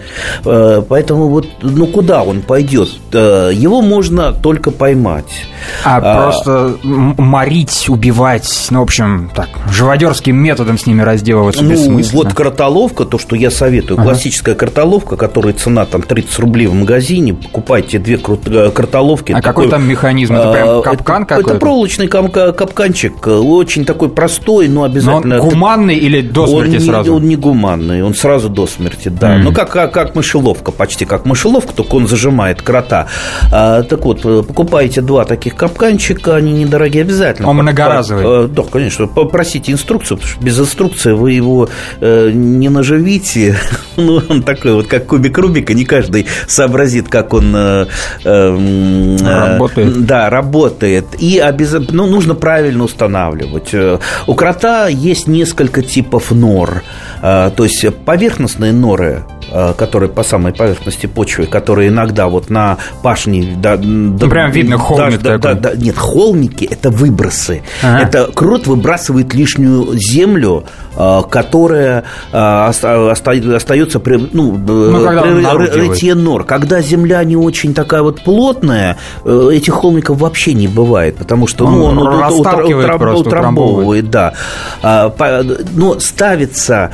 А, 0.44 0.82
поэтому 0.82 1.28
вот, 1.28 1.46
ну 1.62 1.86
куда 1.86 2.22
он 2.22 2.42
пойдет? 2.42 2.88
Его 3.12 3.82
можно 3.82 4.32
только 4.32 4.70
поймать. 4.70 5.46
А, 5.84 5.96
а 5.98 6.22
просто 6.22 6.75
морить, 6.82 7.86
убивать, 7.88 8.68
ну, 8.70 8.80
в 8.80 8.82
общем, 8.82 9.30
так, 9.34 9.48
живодерским 9.70 10.36
методом 10.36 10.78
с 10.78 10.86
ними 10.86 11.02
разделываться 11.02 11.62
ну, 11.62 11.70
бессмысленно. 11.70 12.24
вот 12.24 12.34
кротоловка, 12.34 13.04
то, 13.04 13.18
что 13.18 13.36
я 13.36 13.50
советую, 13.50 13.98
ага. 13.98 14.10
классическая 14.10 14.54
кротоловка, 14.54 15.16
которая 15.16 15.54
цена 15.54 15.86
там 15.86 16.02
30 16.02 16.38
рублей 16.38 16.66
в 16.66 16.74
магазине, 16.74 17.34
покупайте 17.34 17.98
две 17.98 18.18
э, 18.18 18.70
кротоловки. 18.70 19.32
А 19.32 19.36
такой, 19.36 19.64
какой 19.64 19.68
там 19.68 19.88
механизм? 19.88 20.34
Это 20.34 20.52
прям 20.52 20.68
а, 20.68 20.82
капкан 20.82 21.22
это, 21.22 21.28
какой-то? 21.28 21.50
Это 21.50 21.60
проволочный 21.60 22.08
капканчик, 22.08 23.26
очень 23.26 23.84
такой 23.84 24.08
простой, 24.08 24.68
но 24.68 24.84
обязательно... 24.84 25.36
Но 25.36 25.42
он 25.42 25.50
гуманный 25.50 25.96
или 25.96 26.20
до 26.20 26.46
смерти 26.46 26.76
он 26.76 26.80
сразу? 26.80 27.10
Не, 27.10 27.16
он 27.16 27.28
не 27.28 27.36
гуманный, 27.36 28.02
он 28.02 28.14
сразу 28.14 28.48
до 28.48 28.66
смерти, 28.66 29.08
да. 29.08 29.36
Mm. 29.36 29.42
Ну, 29.42 29.52
как, 29.52 29.70
как, 29.70 29.92
как 29.92 30.14
мышеловка, 30.14 30.72
почти 30.72 31.04
как 31.04 31.24
мышеловка, 31.24 31.72
только 31.72 31.94
он 31.94 32.06
зажимает 32.06 32.62
крота. 32.62 33.06
А, 33.52 33.82
так 33.82 34.04
вот, 34.04 34.24
э, 34.24 34.42
покупаете 34.42 35.00
два 35.00 35.24
таких 35.24 35.56
капканчика, 35.56 36.36
они 36.36 36.52
не 36.52 36.65
недорогие 36.66 37.02
обязательно. 37.02 37.48
Он 37.48 37.56
многоразовый. 37.56 38.44
Э, 38.44 38.48
да, 38.48 38.62
конечно. 38.62 39.06
Попросите 39.06 39.72
инструкцию, 39.72 40.18
потому 40.18 40.32
что 40.32 40.44
без 40.44 40.58
инструкции 40.58 41.12
вы 41.12 41.32
его 41.32 41.68
э, 42.00 42.30
не 42.32 42.68
наживите. 42.68 43.56
ну, 43.96 44.22
он 44.28 44.42
такой 44.42 44.74
вот, 44.74 44.86
как 44.86 45.06
кубик 45.06 45.38
Рубика, 45.38 45.74
не 45.74 45.84
каждый 45.84 46.26
сообразит, 46.46 47.08
как 47.08 47.34
он 47.34 47.54
э, 47.54 47.86
э, 48.24 49.16
работает. 49.22 50.06
Да, 50.06 50.30
работает. 50.30 51.06
И 51.18 51.38
обязательно, 51.38 52.04
ну, 52.04 52.06
нужно 52.06 52.34
правильно 52.34 52.84
устанавливать. 52.84 53.74
У 54.26 54.34
крота 54.34 54.88
есть 54.88 55.26
несколько 55.26 55.82
типов 55.82 56.30
нор. 56.30 56.82
То 57.20 57.52
есть 57.58 57.84
поверхностные 58.04 58.72
норы 58.72 59.24
которые 59.76 60.10
по 60.10 60.22
самой 60.22 60.52
поверхности 60.52 61.06
почвы, 61.06 61.46
которые 61.46 61.88
иногда 61.88 62.28
вот 62.28 62.50
на 62.50 62.78
пашне... 63.02 63.56
Да, 63.56 63.78
ну, 63.80 64.16
да, 64.16 64.26
прям 64.26 64.50
видно 64.50 64.78
холмик 64.78 65.20
да. 65.22 65.38
Да, 65.38 65.54
да, 65.54 65.74
нет, 65.74 65.96
холмики– 65.96 66.64
это 66.70 66.90
выбросы. 66.90 67.62
Ага. 67.82 68.00
Это 68.00 68.30
крот 68.34 68.66
выбрасывает 68.66 69.34
лишнюю 69.34 69.94
землю, 69.94 70.64
э, 70.96 71.22
которая 71.30 72.04
э, 72.32 72.36
остается 72.36 74.00
при, 74.00 74.16
ну, 74.32 74.56
ну, 74.56 75.06
при 75.06 75.78
рытье 75.78 76.14
нор. 76.14 76.44
Когда 76.44 76.80
земля 76.80 77.22
не 77.24 77.36
очень 77.36 77.74
такая 77.74 78.02
вот 78.02 78.22
плотная, 78.22 78.98
этих 79.24 79.74
холмиков 79.74 80.18
вообще 80.18 80.52
не 80.54 80.68
бывает, 80.68 81.16
потому 81.16 81.46
что 81.46 81.68
ну, 81.68 81.84
он, 81.84 81.98
он 81.98 82.08
утрабовывает, 82.08 83.26
утрамбовывает, 83.26 84.10
да. 84.10 84.34
А, 84.82 85.14
но 85.72 85.98
ставятся 85.98 86.90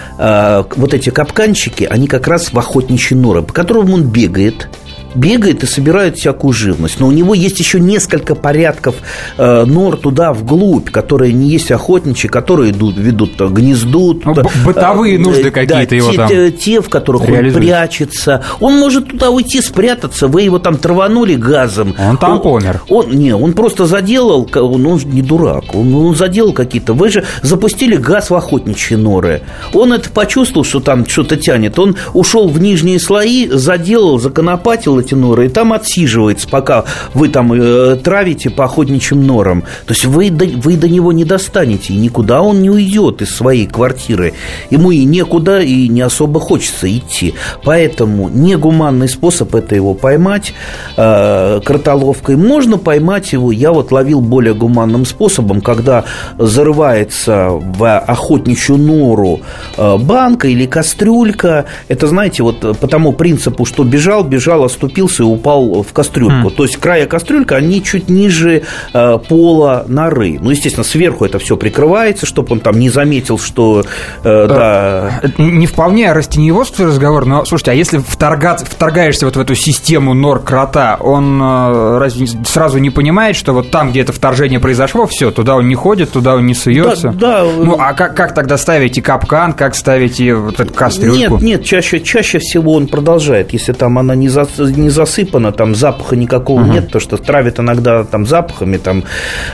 вот 0.76 0.94
эти 0.94 1.10
капканчики, 1.10 1.84
они 1.84 2.06
как 2.06 2.28
раз 2.28 2.51
в 2.52 2.58
охотничьи 2.58 3.16
норы, 3.16 3.42
по 3.42 3.52
которым 3.52 3.92
он 3.92 4.04
бегает, 4.04 4.68
бегает 5.14 5.62
и 5.62 5.66
собирает 5.66 6.16
всякую 6.16 6.52
живность. 6.52 7.00
Но 7.00 7.08
у 7.08 7.12
него 7.12 7.34
есть 7.34 7.58
еще 7.58 7.80
несколько 7.80 8.34
порядков 8.34 8.96
э, 9.36 9.64
нор 9.64 9.96
туда 9.96 10.32
вглубь, 10.32 10.90
которые 10.90 11.32
не 11.32 11.50
есть 11.50 11.70
охотничьи, 11.70 12.28
которые 12.28 12.72
идут, 12.72 12.96
ведут 12.96 13.40
э, 13.40 13.48
гнездут. 13.48 14.24
Ну, 14.24 14.34
бытовые 14.64 15.16
э, 15.16 15.18
нужды 15.18 15.50
какие-то 15.50 15.90
да, 15.90 15.96
его 15.96 16.10
те, 16.10 16.16
там 16.16 16.28
те, 16.28 16.50
те, 16.50 16.80
в 16.80 16.88
которых 16.88 17.26
реализует. 17.26 17.54
он 17.54 17.60
прячется. 17.62 18.44
Он 18.60 18.78
может 18.78 19.08
туда 19.08 19.30
уйти, 19.30 19.60
спрятаться. 19.60 20.28
Вы 20.28 20.42
его 20.42 20.58
там 20.58 20.76
траванули 20.76 21.34
газом. 21.34 21.94
Он 21.98 22.16
там 22.16 22.32
он, 22.32 22.40
помер. 22.40 22.82
Он, 22.88 23.10
не, 23.10 23.34
он 23.34 23.52
просто 23.52 23.86
заделал, 23.86 24.48
он, 24.54 24.86
он 24.86 25.00
не 25.04 25.22
дурак, 25.22 25.74
он, 25.74 25.94
он 25.94 26.16
заделал 26.16 26.52
какие-то. 26.52 26.94
Вы 26.94 27.10
же 27.10 27.24
запустили 27.42 27.96
газ 27.96 28.30
в 28.30 28.34
охотничьи 28.34 28.96
норы. 28.96 29.42
Он 29.72 29.92
это 29.92 30.10
почувствовал, 30.10 30.64
что 30.64 30.80
там 30.80 31.06
что-то 31.06 31.36
тянет. 31.36 31.78
Он 31.78 31.96
ушел 32.14 32.48
в 32.48 32.60
нижние 32.60 32.98
слои, 32.98 33.48
заделал, 33.48 34.18
законопатил 34.18 35.01
эти 35.02 35.14
норы, 35.14 35.46
и 35.46 35.48
там 35.48 35.72
отсиживается, 35.72 36.48
пока 36.48 36.84
вы 37.14 37.28
там 37.28 37.52
э, 37.52 37.96
травите 37.96 38.50
по 38.50 38.64
охотничьим 38.64 39.26
норам. 39.26 39.62
То 39.86 39.92
есть 39.92 40.04
вы 40.04 40.30
вы 40.30 40.76
до 40.76 40.88
него 40.88 41.12
не 41.12 41.24
достанете, 41.24 41.92
и 41.92 41.96
никуда 41.96 42.42
он 42.42 42.62
не 42.62 42.70
уйдет 42.70 43.22
из 43.22 43.34
своей 43.34 43.66
квартиры. 43.66 44.34
Ему 44.70 44.90
и 44.90 45.04
некуда, 45.04 45.60
и 45.60 45.88
не 45.88 46.00
особо 46.00 46.40
хочется 46.40 46.86
идти. 46.90 47.34
Поэтому 47.64 48.28
негуманный 48.28 49.08
способ 49.08 49.54
это 49.54 49.74
его 49.74 49.94
поймать 49.94 50.54
э, 50.96 51.60
кротоловкой. 51.64 52.36
Можно 52.36 52.78
поймать 52.78 53.32
его, 53.32 53.52
я 53.52 53.72
вот 53.72 53.92
ловил 53.92 54.20
более 54.20 54.54
гуманным 54.54 55.04
способом, 55.04 55.60
когда 55.60 56.04
зарывается 56.38 57.48
в 57.50 57.98
охотничью 57.98 58.76
нору 58.76 59.40
э, 59.76 59.96
банка 59.98 60.48
или 60.48 60.66
кастрюлька. 60.66 61.64
Это, 61.88 62.06
знаете, 62.06 62.42
вот 62.42 62.78
по 62.78 62.86
тому 62.86 63.12
принципу, 63.12 63.64
что 63.64 63.84
бежал, 63.84 64.24
бежал, 64.24 64.64
оступил 64.64 64.91
оступился 64.92 65.22
и 65.22 65.26
упал 65.26 65.82
в 65.82 65.92
кастрюльку. 65.92 66.48
Mm. 66.48 66.54
То 66.54 66.64
есть 66.64 66.76
края 66.76 67.06
кастрюлька, 67.06 67.56
они 67.56 67.82
чуть 67.82 68.08
ниже 68.08 68.62
э, 68.92 69.18
пола 69.28 69.84
норы. 69.88 70.38
Ну, 70.40 70.50
естественно, 70.50 70.84
сверху 70.84 71.24
это 71.24 71.38
все 71.38 71.56
прикрывается, 71.56 72.26
чтобы 72.26 72.52
он 72.52 72.60
там 72.60 72.78
не 72.78 72.90
заметил, 72.90 73.38
что... 73.38 73.84
Э, 74.22 74.46
да. 74.48 75.22
Не 75.38 75.66
вполне 75.66 76.12
растениеводство 76.12 76.86
разговор, 76.86 77.24
но, 77.24 77.44
слушайте, 77.44 77.70
а 77.70 77.74
если 77.74 77.98
вторгаться, 77.98 78.66
вторгаешься 78.66 79.24
вот 79.24 79.36
в 79.36 79.40
эту 79.40 79.54
систему 79.54 80.14
нор 80.14 80.40
крота, 80.40 80.96
он 81.00 81.40
э, 81.40 81.98
разве 81.98 82.26
сразу 82.46 82.78
не 82.78 82.90
понимает, 82.90 83.36
что 83.36 83.52
вот 83.52 83.70
там, 83.70 83.90
где 83.90 84.00
это 84.00 84.12
вторжение 84.12 84.60
произошло, 84.60 85.06
все, 85.06 85.30
туда 85.30 85.56
он 85.56 85.68
не 85.68 85.74
ходит, 85.74 86.12
туда 86.12 86.34
он 86.34 86.46
не 86.46 86.54
суется? 86.54 87.12
Да, 87.12 87.44
да. 87.44 87.44
Ну, 87.44 87.76
а 87.78 87.94
как, 87.94 88.14
как 88.14 88.34
тогда 88.34 88.58
ставите 88.58 89.00
капкан, 89.00 89.54
как 89.54 89.74
ставите 89.74 90.34
вот 90.34 90.60
эту 90.60 90.72
кастрюльку? 90.72 91.34
Нет, 91.34 91.42
нет, 91.42 91.64
чаще, 91.64 92.00
чаще 92.00 92.38
всего 92.38 92.74
он 92.74 92.88
продолжает, 92.88 93.52
если 93.52 93.72
там 93.72 93.98
она 93.98 94.14
не, 94.14 94.28
за, 94.28 94.46
не 94.82 94.90
засыпано, 94.90 95.52
там 95.52 95.74
запаха 95.74 96.16
никакого 96.16 96.60
угу. 96.60 96.72
нет, 96.72 96.90
то 96.90 97.00
что 97.00 97.16
травит 97.16 97.58
иногда 97.58 98.04
там 98.04 98.26
запахами, 98.26 98.76
там 98.76 99.04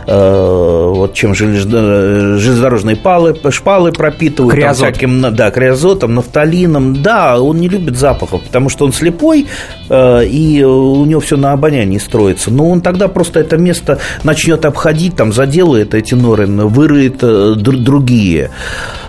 э, 0.07 0.93
вот 0.95 1.15
чем 1.15 1.35
железнодорожные 1.35 2.97
палы, 2.97 3.37
шпалы 3.51 3.93
пропитывают, 3.93 4.55
Криозот. 4.55 4.85
там, 4.85 4.93
всяким, 4.93 5.35
да, 5.35 5.51
криозотом, 5.51 6.15
нафталином, 6.15 7.03
да, 7.03 7.41
он 7.41 7.59
не 7.59 7.69
любит 7.69 7.97
запахов, 7.97 8.43
потому 8.43 8.69
что 8.69 8.85
он 8.85 8.93
слепой, 8.93 9.47
э, 9.89 10.25
и 10.27 10.65
у 10.65 11.05
него 11.05 11.21
все 11.21 11.37
на 11.37 11.53
обонянии 11.53 11.99
строится, 11.99 12.51
но 12.51 12.69
он 12.69 12.81
тогда 12.81 13.09
просто 13.09 13.41
это 13.41 13.57
место 13.57 13.99
начнет 14.25 14.65
обходить, 14.65 15.17
там 15.17 15.33
заделает 15.33 15.95
эти 15.95 16.15
норы, 16.15 16.47
вырыет 16.47 17.19
э, 17.23 17.55
другие. 17.57 18.51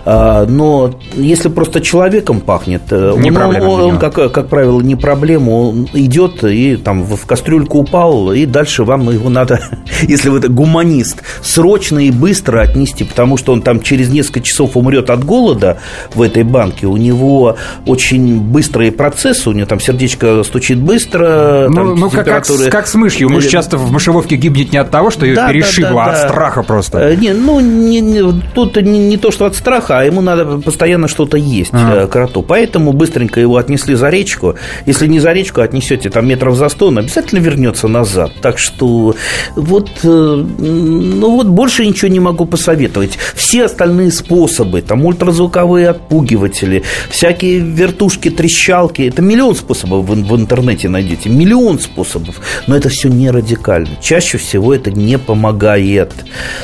А, 0.04 0.46
но 0.46 0.94
если 1.14 1.48
просто 1.48 1.80
человеком 1.80 2.40
пахнет, 2.40 2.82
э, 2.90 3.14
не 3.18 3.30
он, 3.30 3.56
он, 3.56 3.80
он 3.82 3.98
как, 3.98 4.14
как 4.14 4.48
правило, 4.48 4.80
не 4.80 4.96
проблема, 4.96 5.50
он 5.50 5.88
идет 5.92 6.42
и 6.44 6.76
там 6.76 7.04
в 7.04 7.26
кастрюльку 7.26 7.78
упал, 7.78 8.32
и 8.32 8.46
дальше 8.46 8.84
вам 8.84 9.10
его 9.10 9.28
надо, 9.28 9.60
если 10.02 10.28
вы 10.28 10.40
гуманист, 10.40 11.22
срочно 11.42 11.98
и 11.98 12.10
быстро 12.10 12.60
отнести, 12.60 13.04
потому 13.04 13.36
что 13.36 13.52
он 13.52 13.62
там 13.62 13.80
через 13.80 14.10
несколько 14.10 14.40
часов 14.40 14.76
умрет 14.76 15.10
от 15.10 15.24
голода 15.24 15.78
в 16.14 16.22
этой 16.22 16.44
банке, 16.44 16.86
у 16.86 16.96
него 16.96 17.56
очень 17.86 18.40
быстрые 18.40 18.92
процессы, 18.92 19.48
у 19.50 19.52
него 19.52 19.66
там 19.66 19.80
сердечко 19.80 20.42
стучит 20.44 20.78
быстро. 20.78 21.66
Ну, 21.68 21.74
там, 21.74 21.94
ну 21.94 22.10
как, 22.10 22.26
как, 22.26 22.46
с, 22.46 22.68
как 22.68 22.86
с 22.86 22.94
мышью, 22.94 23.28
мышь 23.28 23.46
часто 23.46 23.76
в 23.76 23.92
мышеловке 23.92 24.36
гибнет 24.36 24.72
не 24.72 24.78
от 24.78 24.90
того, 24.90 25.10
что 25.10 25.26
ее 25.26 25.34
да, 25.34 25.48
перешибло, 25.48 25.90
да, 25.90 26.04
да, 26.04 26.04
а 26.04 26.24
от 26.24 26.30
страха 26.30 26.62
просто. 26.62 26.98
Э, 26.98 27.16
не, 27.16 27.32
ну, 27.32 27.60
не, 27.60 28.00
не, 28.00 28.42
тут 28.54 28.76
не, 28.76 28.98
не 28.98 29.16
то, 29.16 29.30
что 29.30 29.46
от 29.46 29.54
страха, 29.54 29.89
шипах, 29.90 30.00
а 30.00 30.04
ему 30.04 30.20
надо 30.20 30.58
постоянно 30.58 31.08
что-то 31.08 31.36
есть, 31.36 31.70
ага. 31.72 32.06
кроту. 32.06 32.42
Поэтому 32.42 32.92
быстренько 32.92 33.40
его 33.40 33.56
отнесли 33.56 33.94
за 33.94 34.08
речку. 34.08 34.54
Если 34.86 35.06
не 35.06 35.20
за 35.20 35.32
речку 35.32 35.60
отнесете 35.60 36.10
там 36.10 36.28
метров 36.28 36.56
за 36.56 36.68
сто, 36.68 36.88
он 36.88 36.98
обязательно 36.98 37.40
вернется 37.40 37.88
назад. 37.88 38.32
Так 38.40 38.58
что 38.58 39.14
вот, 39.56 39.90
ну 40.02 41.36
вот 41.36 41.46
больше 41.46 41.86
ничего 41.86 42.08
не 42.08 42.20
могу 42.20 42.46
посоветовать. 42.46 43.18
Все 43.34 43.64
остальные 43.64 44.12
способы, 44.12 44.82
там 44.82 45.04
ультразвуковые 45.04 45.90
отпугиватели, 45.90 46.82
всякие 47.10 47.58
вертушки, 47.58 48.30
трещалки, 48.30 49.02
это 49.02 49.22
миллион 49.22 49.54
способов 49.54 50.06
в, 50.06 50.10
в 50.10 50.36
интернете 50.36 50.88
найдете, 50.88 51.28
миллион 51.28 51.78
способов, 51.78 52.40
но 52.66 52.76
это 52.76 52.88
все 52.88 53.08
не 53.08 53.30
радикально. 53.30 53.90
Чаще 54.00 54.38
всего 54.38 54.74
это 54.74 54.90
не 54.90 55.18
помогает. 55.18 56.12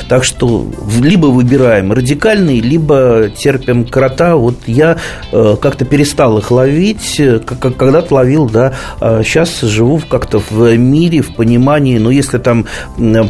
Так 0.07 0.23
что 0.23 0.67
либо 1.01 1.27
выбираем 1.27 1.91
радикальный, 1.91 2.59
либо 2.59 3.16
терпим 3.35 3.85
крота. 3.85 4.35
Вот 4.35 4.55
я 4.67 4.97
э, 5.31 5.55
как-то 5.61 5.85
перестал 5.85 6.37
их 6.37 6.51
ловить, 6.51 7.21
как 7.45 7.75
когда-то 7.75 8.15
ловил, 8.15 8.49
да, 8.49 8.73
а 8.99 9.23
сейчас 9.23 9.61
живу 9.61 10.01
как-то 10.09 10.41
в 10.49 10.75
мире, 10.77 11.21
в 11.21 11.35
понимании, 11.35 11.97
ну, 11.97 12.09
если 12.09 12.37
там 12.37 12.65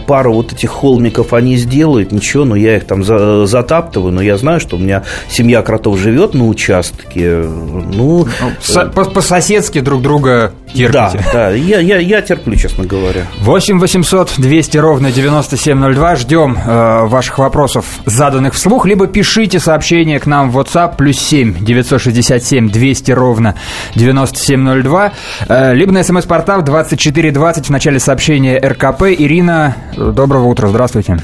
пару 0.08 0.34
вот 0.34 0.54
этих 0.54 0.70
холмиков 0.70 1.34
они 1.34 1.58
сделают, 1.58 2.12
ничего, 2.12 2.46
но 2.46 2.56
я 2.56 2.78
их 2.78 2.86
там 2.86 3.04
затаптываю, 3.04 4.14
но 4.14 4.22
я 4.22 4.38
знаю, 4.38 4.60
что 4.60 4.76
у 4.76 4.80
меня 4.80 5.04
семья 5.30 5.62
кротов 5.62 5.98
живет 5.98 6.34
на 6.34 6.48
участке, 6.48 7.44
ну... 7.44 8.28
ну 8.74 8.90
по-соседски 8.92 9.80
друг 9.80 10.02
друга 10.02 10.54
терпите. 10.74 10.92
Да, 10.94 11.12
да, 11.34 11.50
я, 11.52 11.80
я, 11.80 11.98
я 11.98 12.22
терплю, 12.22 12.56
честно 12.56 12.86
говоря. 12.86 13.26
8 13.40 13.80
800 13.80 14.34
200 14.38 14.78
ровно 14.78 15.12
9702. 15.12 16.16
Ждем 16.16 16.58
э, 16.58 17.06
ваших 17.06 17.40
вопросов, 17.40 17.86
заданных 18.06 18.54
вслух, 18.54 18.86
либо 18.86 19.08
пишите 19.08 19.60
сообщение 19.78 20.20
к 20.20 20.26
нам 20.26 20.50
в 20.50 20.58
WhatsApp 20.58 20.98
плюс 20.98 21.20
7 21.20 21.64
967 21.64 22.72
200 22.72 23.12
ровно 23.12 23.54
9702, 23.94 25.12
э, 25.48 25.76
либо 25.76 25.92
на 25.92 26.02
смс-портал 26.02 26.64
2420 26.64 27.68
в 27.68 27.70
начале 27.70 28.00
сообщения 28.00 28.58
РКП. 28.58 29.04
Ирина, 29.04 29.76
доброго 29.96 30.48
утра, 30.48 30.68
здравствуйте. 30.70 31.18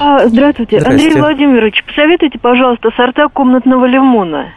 А, 0.00 0.26
здравствуйте. 0.26 0.78
Андрей 0.78 1.14
Владимирович, 1.14 1.84
посоветуйте, 1.86 2.40
пожалуйста, 2.40 2.88
сорта 2.96 3.28
комнатного 3.28 3.86
лимона. 3.86 4.48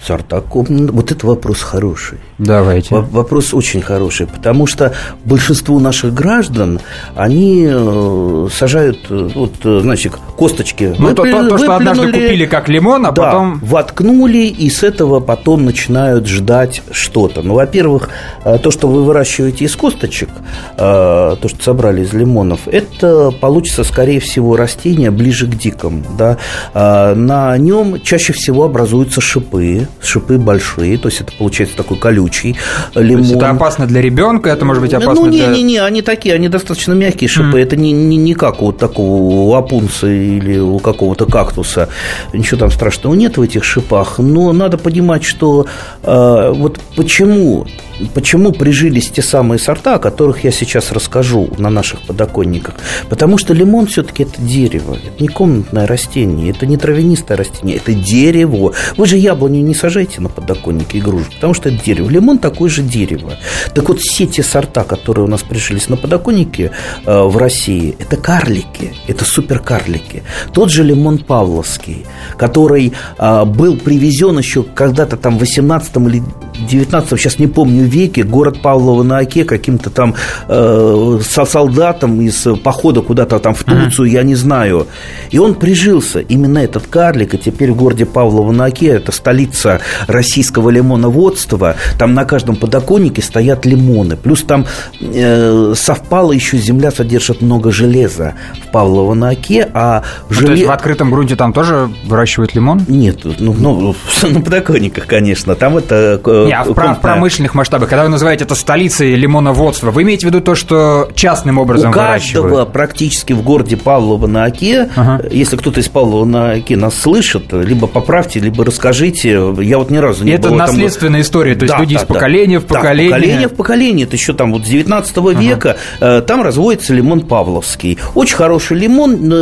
Сорта 0.00 0.40
комнатного... 0.40 0.96
Вот 0.96 1.10
это 1.10 1.26
вопрос 1.26 1.60
хороший. 1.60 2.18
Давайте. 2.38 2.94
Вопрос 2.94 3.52
очень 3.52 3.82
хороший, 3.82 4.28
потому 4.28 4.66
что 4.66 4.92
большинство 5.24 5.80
наших 5.80 6.14
граждан, 6.14 6.80
они 7.16 7.66
э, 7.68 8.48
сажают, 8.52 9.06
э, 9.10 9.28
вот, 9.34 9.54
э, 9.64 9.80
значит, 9.82 10.14
косточки. 10.36 10.94
Ну, 10.96 11.08
выпли, 11.08 11.32
то, 11.32 11.42
то, 11.42 11.48
то, 11.48 11.58
что 11.58 11.76
однажды 11.76 12.06
купили 12.12 12.46
как 12.46 12.68
лимон, 12.68 13.06
а 13.06 13.10
да, 13.10 13.22
потом... 13.24 13.58
воткнули, 13.58 14.46
и 14.46 14.70
с 14.70 14.84
этого 14.84 15.18
потом 15.18 15.64
начинают 15.64 16.28
ждать 16.28 16.82
что-то. 16.92 17.42
Ну, 17.42 17.54
во-первых, 17.54 18.08
то, 18.44 18.70
что 18.70 18.86
вы 18.86 19.02
выращиваете 19.02 19.64
из 19.64 19.74
косточек, 19.74 20.28
то, 20.76 21.36
что 21.44 21.62
собрали 21.62 22.02
из 22.02 22.12
лимонов, 22.12 22.60
это 22.66 23.32
получится, 23.32 23.82
скорее 23.82 24.20
всего, 24.20 24.56
растение 24.56 25.10
ближе 25.10 25.46
к 25.46 25.56
дикому, 25.56 26.04
да. 26.16 26.38
На 26.72 27.58
нем 27.58 28.00
чаще 28.00 28.32
всего 28.32 28.64
образуются 28.64 29.20
шипы, 29.20 29.87
шипы 30.00 30.38
большие, 30.38 30.98
то 30.98 31.08
есть 31.08 31.20
это 31.20 31.32
получается 31.36 31.76
такой 31.76 31.98
колючий 31.98 32.56
лимон. 32.94 33.22
То 33.22 33.28
есть 33.28 33.32
это 33.36 33.50
опасно 33.50 33.86
для 33.86 34.00
ребенка, 34.00 34.50
это 34.50 34.64
может 34.64 34.82
быть 34.82 34.94
опасно 34.94 35.26
ну, 35.26 35.30
не, 35.30 35.38
для... 35.38 35.48
не, 35.48 35.62
не, 35.62 35.78
они 35.78 36.02
такие, 36.02 36.34
они 36.34 36.48
достаточно 36.48 36.92
мягкие 36.92 37.28
шипы, 37.28 37.58
mm. 37.58 37.62
это 37.62 37.76
не, 37.76 37.92
не, 37.92 38.16
не 38.16 38.34
как 38.34 38.62
у 38.62 38.72
такого 38.72 39.22
у 39.22 39.54
апунца 39.54 40.06
или 40.06 40.58
у 40.58 40.78
какого-то 40.78 41.26
кактуса, 41.26 41.88
ничего 42.32 42.60
там 42.60 42.70
страшного 42.70 43.14
нет 43.14 43.36
в 43.36 43.42
этих 43.42 43.64
шипах, 43.64 44.18
но 44.18 44.52
надо 44.52 44.78
понимать, 44.78 45.24
что 45.24 45.66
э, 46.02 46.52
вот 46.54 46.80
почему 46.96 47.66
Почему 48.14 48.52
прижились 48.52 49.10
те 49.10 49.22
самые 49.22 49.58
сорта, 49.58 49.96
о 49.96 49.98
которых 49.98 50.44
я 50.44 50.50
сейчас 50.50 50.92
расскажу 50.92 51.50
на 51.58 51.68
наших 51.70 52.02
подоконниках? 52.02 52.76
Потому 53.08 53.38
что 53.38 53.54
лимон 53.54 53.86
все-таки 53.86 54.22
это 54.22 54.40
дерево, 54.40 54.94
это 54.94 55.22
не 55.22 55.28
комнатное 55.28 55.86
растение, 55.86 56.50
это 56.50 56.66
не 56.66 56.76
травянистое 56.76 57.36
растение, 57.36 57.76
это 57.76 57.92
дерево. 57.94 58.72
Вы 58.96 59.06
же 59.06 59.16
яблоню 59.16 59.62
не 59.62 59.74
сажаете 59.74 60.20
на 60.20 60.28
подоконнике 60.28 60.98
игрушек, 60.98 61.34
потому 61.34 61.54
что 61.54 61.70
это 61.70 61.84
дерево. 61.84 62.08
Лимон 62.08 62.38
такое 62.38 62.70
же 62.70 62.82
дерево. 62.82 63.34
Так 63.74 63.88
вот, 63.88 64.00
все 64.00 64.26
те 64.26 64.42
сорта, 64.42 64.84
которые 64.84 65.24
у 65.24 65.28
нас 65.28 65.42
прижились 65.42 65.88
на 65.88 65.96
подоконнике 65.96 66.70
э, 67.04 67.22
в 67.22 67.36
России, 67.36 67.96
это 67.98 68.16
карлики, 68.16 68.94
это 69.08 69.24
суперкарлики. 69.24 70.22
Тот 70.52 70.70
же 70.70 70.84
лимон 70.84 71.18
Павловский, 71.18 72.06
который 72.36 72.92
э, 73.18 73.44
был 73.44 73.76
привезен 73.76 74.38
еще 74.38 74.62
когда-то 74.62 75.16
там 75.16 75.36
в 75.36 75.40
18 75.40 75.96
или 75.96 76.22
19 76.68 77.18
сейчас 77.18 77.38
не 77.38 77.46
помню 77.46 77.87
веке 77.88 78.22
город 78.22 78.62
Павлова 78.62 79.02
на 79.02 79.18
Оке 79.18 79.44
каким-то 79.44 79.90
там 79.90 80.14
э, 80.48 81.18
со 81.22 81.44
солдатом 81.44 82.20
из 82.20 82.46
похода 82.62 83.02
куда-то 83.02 83.38
там 83.38 83.54
в 83.54 83.64
Турцию, 83.64 84.08
mm-hmm. 84.08 84.12
я 84.12 84.22
не 84.22 84.34
знаю. 84.34 84.86
И 85.30 85.38
он 85.38 85.54
прижился, 85.54 86.20
именно 86.20 86.58
этот 86.58 86.86
карлик, 86.86 87.34
и 87.34 87.38
теперь 87.38 87.72
в 87.72 87.76
городе 87.76 88.06
Павлова 88.06 88.52
на 88.52 88.66
Оке, 88.66 88.88
это 88.88 89.12
столица 89.12 89.80
российского 90.06 90.70
лимоноводства, 90.70 91.76
там 91.98 92.14
на 92.14 92.24
каждом 92.24 92.56
подоконнике 92.56 93.22
стоят 93.22 93.66
лимоны. 93.66 94.16
Плюс 94.16 94.42
там 94.42 94.66
э, 95.00 95.72
совпало 95.76 96.32
еще 96.32 96.58
земля 96.58 96.90
содержит 96.90 97.42
много 97.42 97.70
железа 97.72 98.34
в 98.62 98.70
Павлово 98.70 99.14
на 99.14 99.30
Оке, 99.30 99.68
а 99.72 100.02
желе... 100.28 100.40
ну, 100.40 100.46
То 100.46 100.52
есть 100.52 100.66
в 100.66 100.70
открытом 100.70 101.10
грунте 101.10 101.36
там 101.36 101.52
тоже 101.52 101.90
выращивают 102.04 102.54
лимон? 102.54 102.82
Нет, 102.88 103.20
ну, 103.24 103.54
ну 103.58 103.94
на 104.22 104.40
подоконниках, 104.40 105.06
конечно. 105.06 105.54
Там 105.54 105.76
это... 105.76 106.20
Э, 106.24 106.44
Не, 106.46 106.52
а 106.52 106.64
в, 106.64 106.70
в 106.70 107.00
промышленных 107.00 107.54
масштабах 107.54 107.77
масштабах, 107.78 107.88
когда 107.88 108.04
вы 108.04 108.08
называете 108.08 108.44
это 108.44 108.54
столицей 108.54 109.14
лимоноводства, 109.14 109.90
вы 109.90 110.02
имеете 110.02 110.26
в 110.26 110.30
виду 110.30 110.40
то, 110.40 110.54
что 110.54 111.08
частным 111.14 111.58
образом 111.58 111.90
У 111.90 111.94
каждого 111.94 112.64
практически 112.64 113.32
в 113.32 113.42
городе 113.42 113.76
Павлова 113.76 114.26
на 114.26 114.44
Оке, 114.44 114.88
ага. 114.96 115.24
если 115.30 115.56
кто-то 115.56 115.80
из 115.80 115.88
Павлова 115.88 116.24
на 116.24 116.52
Оке 116.52 116.76
нас 116.76 116.94
слышит, 116.94 117.52
либо 117.52 117.86
поправьте, 117.86 118.40
либо 118.40 118.64
расскажите. 118.64 119.30
Я 119.60 119.78
вот 119.78 119.90
ни 119.90 119.96
разу 119.96 120.24
не 120.24 120.32
это 120.32 120.50
наследственная 120.50 121.14
там... 121.14 121.22
история, 121.22 121.54
то 121.54 121.64
есть 121.64 121.74
да, 121.74 121.80
люди 121.80 121.94
да, 121.94 122.02
из 122.02 122.06
поколения 122.06 122.58
да. 122.58 122.64
в 122.64 122.68
поколение. 122.68 123.10
Да, 123.10 123.16
поколение 123.16 123.48
в 123.48 123.54
поколение. 123.54 124.06
Это 124.06 124.16
еще 124.16 124.32
там 124.32 124.52
вот 124.52 124.64
с 124.64 124.68
19 124.68 125.16
ага. 125.16 125.30
века 125.32 125.76
э, 126.00 126.22
там 126.26 126.42
разводится 126.42 126.94
лимон 126.94 127.20
Павловский. 127.20 127.98
Очень 128.14 128.36
хороший 128.36 128.78
лимон. 128.78 129.32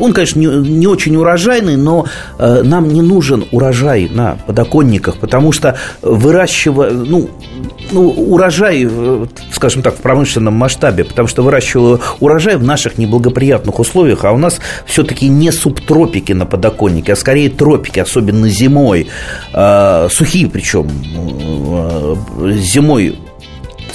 Он, 0.00 0.12
конечно, 0.12 0.38
не, 0.38 0.46
не 0.46 0.86
очень 0.86 1.16
урожайный, 1.16 1.76
но 1.76 2.06
э, 2.38 2.62
нам 2.62 2.88
не 2.88 3.02
нужен 3.02 3.46
урожай 3.50 4.08
на 4.10 4.36
подоконниках, 4.46 5.16
потому 5.16 5.52
что 5.52 5.76
выращивая, 6.02 6.90
ну, 6.90 7.30
ну, 7.90 8.10
урожай, 8.10 8.86
э, 8.88 9.26
скажем 9.52 9.82
так, 9.82 9.94
в 9.96 10.00
промышленном 10.00 10.54
масштабе, 10.54 11.04
потому 11.04 11.28
что 11.28 11.42
выращиваю 11.42 12.00
урожай 12.20 12.56
в 12.56 12.64
наших 12.64 12.98
неблагоприятных 12.98 13.78
условиях, 13.78 14.24
а 14.24 14.32
у 14.32 14.38
нас 14.38 14.60
все-таки 14.86 15.28
не 15.28 15.50
субтропики 15.52 16.32
на 16.32 16.46
подоконнике, 16.46 17.12
а 17.12 17.16
скорее 17.16 17.50
тропики, 17.50 18.00
особенно 18.00 18.48
зимой, 18.48 19.08
э, 19.52 20.08
сухие 20.10 20.48
причем, 20.48 20.90
э, 21.04 22.16
зимой 22.60 23.18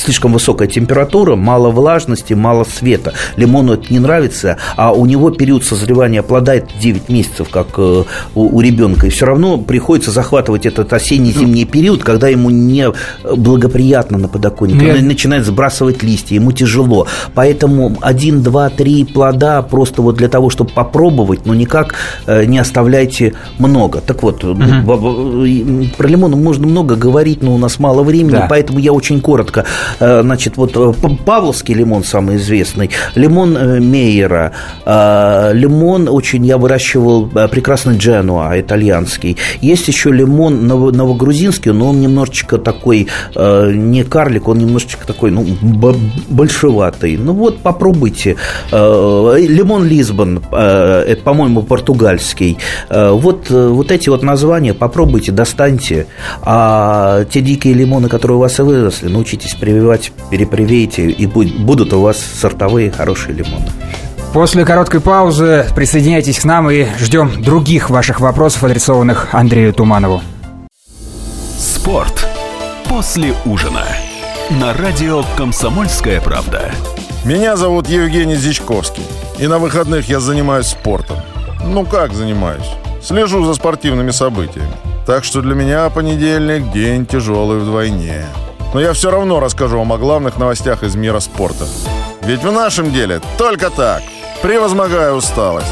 слишком 0.03 0.33
высокая 0.33 0.67
температура, 0.67 1.35
мало 1.35 1.69
влажности, 1.69 2.33
мало 2.33 2.63
света. 2.63 3.13
Лимону 3.35 3.73
это 3.73 3.91
не 3.91 3.99
нравится, 3.99 4.57
а 4.75 4.91
у 4.91 5.05
него 5.05 5.31
период 5.31 5.63
созревания 5.63 6.21
плода 6.21 6.55
это 6.55 6.69
9 6.79 7.09
месяцев, 7.09 7.49
как 7.49 7.67
э, 7.77 8.03
у, 8.35 8.57
у 8.57 8.61
ребенка. 8.61 9.07
И 9.07 9.09
все 9.09 9.25
равно 9.25 9.57
приходится 9.57 10.11
захватывать 10.11 10.65
этот 10.65 10.91
осенне-зимний 10.93 11.65
период, 11.65 12.03
когда 12.03 12.27
ему 12.27 12.49
не 12.49 12.91
благоприятно 13.23 14.17
на 14.17 14.27
подоконнике. 14.27 14.85
Нет. 14.85 14.97
Он 14.99 15.07
начинает 15.07 15.45
сбрасывать 15.45 16.03
листья, 16.03 16.35
ему 16.35 16.51
тяжело. 16.51 17.07
Поэтому 17.33 17.97
один, 18.01 18.41
два, 18.41 18.69
три 18.69 19.05
плода 19.05 19.61
просто 19.61 20.01
вот 20.01 20.15
для 20.15 20.27
того, 20.27 20.49
чтобы 20.49 20.71
попробовать, 20.71 21.45
но 21.45 21.53
никак 21.53 21.95
э, 22.25 22.45
не 22.45 22.59
оставляйте 22.59 23.33
много. 23.57 24.01
Так 24.01 24.23
вот, 24.23 24.43
угу. 24.43 24.57
про 25.97 26.07
лимон 26.07 26.31
можно 26.31 26.67
много 26.67 26.95
говорить, 26.95 27.41
но 27.41 27.53
у 27.55 27.57
нас 27.57 27.79
мало 27.79 28.03
времени, 28.03 28.33
да. 28.33 28.47
поэтому 28.49 28.79
я 28.79 28.91
очень 28.91 29.21
коротко. 29.21 29.65
Э, 29.99 30.21
значит, 30.21 30.58
вот 30.58 30.75
э, 30.75 30.93
Павловский 31.25 31.73
лимон 31.73 32.03
самый 32.03 32.38
известный, 32.38 32.89
лимон 33.15 33.58
э, 33.58 33.79
Мейера, 33.79 34.53
лимон 34.86 36.08
очень 36.10 36.45
я 36.45 36.58
выращивал 36.58 37.27
прекрасный 37.27 37.97
Дженуа, 37.97 38.60
итальянский. 38.60 39.38
Есть 39.62 39.88
еще 39.88 40.12
лимон 40.12 40.67
новогрузинский, 40.67 41.71
но 41.71 41.89
он 41.89 42.01
немножечко 42.01 42.58
такой 42.58 43.08
не 43.36 44.03
карлик, 44.03 44.47
он 44.47 44.60
немножечко 44.60 45.06
такой, 45.06 45.32
ну, 45.32 45.45
большеватый. 46.29 47.17
Ну 47.17 47.34
вот, 47.34 47.60
попробуйте. 47.60 48.38
Лимон 48.71 49.86
Лисбон, 49.86 50.39
это, 50.51 51.21
по-моему, 51.23 51.63
португальский. 51.63 52.58
Вот, 52.89 53.49
вот 53.49 53.91
эти 53.91 54.10
вот 54.10 54.23
названия 54.23 54.73
попробуйте, 54.73 55.32
достаньте. 55.32 56.08
А 56.41 57.25
те 57.25 57.41
дикие 57.41 57.73
лимоны, 57.73 58.10
которые 58.10 58.38
у 58.38 58.41
вас 58.41 58.60
выросли, 58.60 59.08
научитесь 59.08 59.53
прививать, 59.56 59.72
перепривейте, 60.29 61.09
и 61.09 61.25
будут 61.25 61.93
у 61.93 62.01
вас 62.01 62.17
сортовые 62.17 62.91
хорошие 62.91 63.36
лимоны. 63.36 63.67
После 64.33 64.65
короткой 64.65 64.99
паузы 64.99 65.65
присоединяйтесь 65.75 66.39
к 66.39 66.45
нам 66.45 66.71
и 66.71 66.88
ждем 66.97 67.43
других 67.43 67.91
ваших 67.91 68.19
вопросов, 68.19 68.63
адресованных 68.63 69.29
Андрею 69.31 69.73
Туманову. 69.73 70.21
Спорт 71.57 72.27
после 72.89 73.33
ужина 73.45 73.83
на 74.49 74.73
радио 74.73 75.23
«Комсомольская 75.38 76.19
правда». 76.19 76.71
Меня 77.25 77.55
зовут 77.55 77.88
Евгений 77.88 78.36
Зичковский, 78.36 79.03
и 79.39 79.47
на 79.47 79.59
выходных 79.59 80.09
я 80.09 80.19
занимаюсь 80.19 80.67
спортом. 80.67 81.17
Ну 81.63 81.86
как 81.86 82.13
занимаюсь? 82.13 82.69
Слежу 83.01 83.45
за 83.45 83.53
спортивными 83.53 84.12
событиями. 84.12 84.73
Так 85.05 85.23
что 85.23 85.41
для 85.41 85.55
меня 85.55 85.89
понедельник– 85.89 86.71
день 86.73 87.05
тяжелый 87.05 87.59
вдвойне. 87.59 88.25
Но 88.73 88.81
я 88.81 88.93
все 88.93 89.12
равно 89.12 89.39
расскажу 89.39 89.77
вам 89.77 89.93
о 89.93 89.97
главных 89.97 90.38
новостях 90.38 90.83
из 90.83 90.95
мира 90.95 91.19
спорта. 91.19 91.67
Ведь 92.23 92.43
в 92.43 92.51
нашем 92.51 92.91
деле 92.91 93.21
только 93.38 93.69
так, 93.69 94.01
превозмогая 94.41 95.13
усталость. 95.13 95.67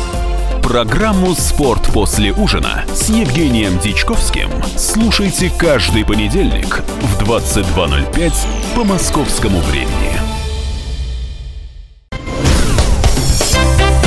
Программу 0.62 1.34
«Спорт 1.34 1.82
после 1.92 2.32
ужина» 2.32 2.86
с 2.94 3.10
Евгением 3.10 3.80
Дичковским 3.80 4.50
слушайте 4.78 5.52
каждый 5.58 6.06
понедельник 6.06 6.82
в 7.02 7.24
22.05 7.24 8.34
по 8.76 8.84
московскому 8.84 9.60
времени. 9.62 10.14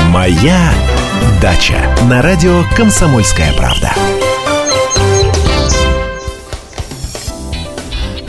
«Моя 0.09 0.73
дача» 1.43 1.95
на 2.09 2.23
радио 2.23 2.63
«Комсомольская 2.77 3.53
правда». 3.55 3.93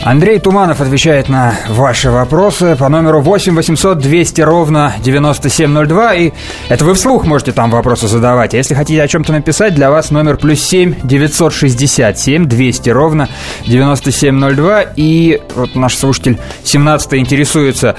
Андрей 0.06 0.38
Туманов 0.38 0.80
отвечает 0.80 1.28
на 1.28 1.54
ваши 1.68 2.12
вопросы 2.12 2.76
по 2.76 2.88
номеру 2.88 3.20
8 3.22 3.56
800 3.56 3.98
200 3.98 4.40
ровно 4.42 4.92
9702. 5.02 6.14
И 6.14 6.32
это 6.68 6.84
вы 6.84 6.94
вслух 6.94 7.24
можете 7.26 7.50
там 7.50 7.70
вопросы 7.70 8.06
задавать. 8.06 8.54
А 8.54 8.56
если 8.56 8.74
хотите 8.74 9.02
о 9.02 9.08
чем-то 9.08 9.32
написать, 9.32 9.74
для 9.74 9.90
вас 9.90 10.12
номер 10.12 10.36
плюс 10.36 10.60
7 10.60 10.94
967 11.02 12.46
200 12.46 12.90
ровно 12.90 13.28
9702. 13.66 14.82
И 14.94 15.42
вот 15.56 15.74
наш 15.74 15.96
слушатель 15.96 16.38
17 16.62 17.14
интересуется. 17.14 17.96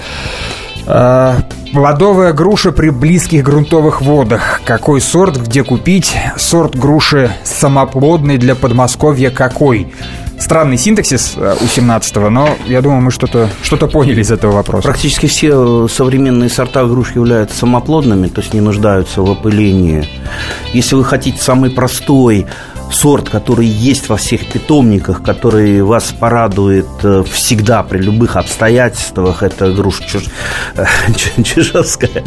Э, 0.86 1.34
плодовая 1.74 2.32
груша 2.32 2.72
при 2.72 2.90
близких 2.90 3.44
грунтовых 3.44 4.02
водах. 4.02 4.62
Какой 4.64 5.02
сорт, 5.02 5.36
где 5.36 5.62
купить? 5.66 6.16
Сорт 6.38 6.74
груши 6.74 7.32
самоплодный 7.44 8.38
для 8.38 8.56
Подмосковья 8.56 9.30
какой? 9.30 9.92
Странный 10.40 10.78
синтаксис 10.78 11.34
э, 11.36 11.56
у 11.60 11.64
17-го, 11.64 12.30
но 12.30 12.50
я 12.68 12.82
думаю, 12.82 13.02
мы 13.02 13.12
что-то 13.12 13.50
что 13.64 13.78
поняли 13.88 14.22
из 14.22 14.32
этого 14.32 14.54
вопроса. 14.54 14.84
Практически 14.84 15.26
все 15.26 15.88
современные 15.88 16.50
сорта 16.50 16.86
груш 16.86 17.16
являются 17.16 17.58
самоплодными, 17.58 18.28
то 18.28 18.42
есть 18.42 18.54
не 18.54 18.62
нуждаются 18.62 19.22
в 19.22 19.30
опылении. 19.30 20.08
Если 20.74 20.96
вы 20.96 21.04
хотите 21.04 21.42
самый 21.42 21.70
простой 21.70 22.48
сорт, 22.92 23.30
который 23.30 23.68
есть 23.68 24.10
во 24.10 24.18
всех 24.18 24.48
питомниках, 24.48 25.24
который 25.24 25.82
вас 25.82 26.14
порадует 26.18 26.88
э, 27.04 27.24
всегда 27.32 27.84
при 27.84 28.00
любых 28.00 28.36
обстоятельствах, 28.36 29.44
это 29.44 29.72
груша 29.72 30.04
чуж... 30.04 30.24
чижовская. 31.44 32.24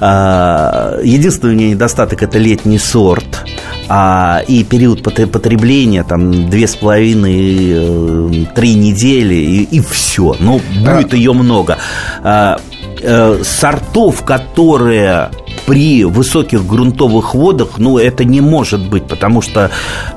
А, 0.00 1.00
единственный 1.02 1.54
у 1.54 1.56
нее 1.56 1.70
недостаток– 1.70 2.22
это 2.24 2.38
летний 2.38 2.78
сорт– 2.78 3.44
а, 3.88 4.42
и 4.46 4.64
период 4.64 5.02
потребления 5.02 6.04
там 6.04 6.48
две 6.48 6.66
с 6.66 6.76
половиной 6.76 7.68
э, 7.70 8.44
три 8.54 8.74
недели 8.74 9.34
и, 9.34 9.62
и 9.64 9.80
все. 9.80 10.36
Ну, 10.40 10.60
будет 10.80 11.12
ее 11.12 11.32
много. 11.32 11.78
А, 12.22 12.58
сортов, 13.42 14.24
которые 14.24 15.30
при 15.66 16.04
высоких 16.04 16.66
грунтовых 16.66 17.34
водах, 17.34 17.78
ну, 17.78 17.98
это 17.98 18.24
не 18.24 18.40
может 18.40 18.88
быть, 18.88 19.06
потому 19.06 19.42
что 19.42 19.70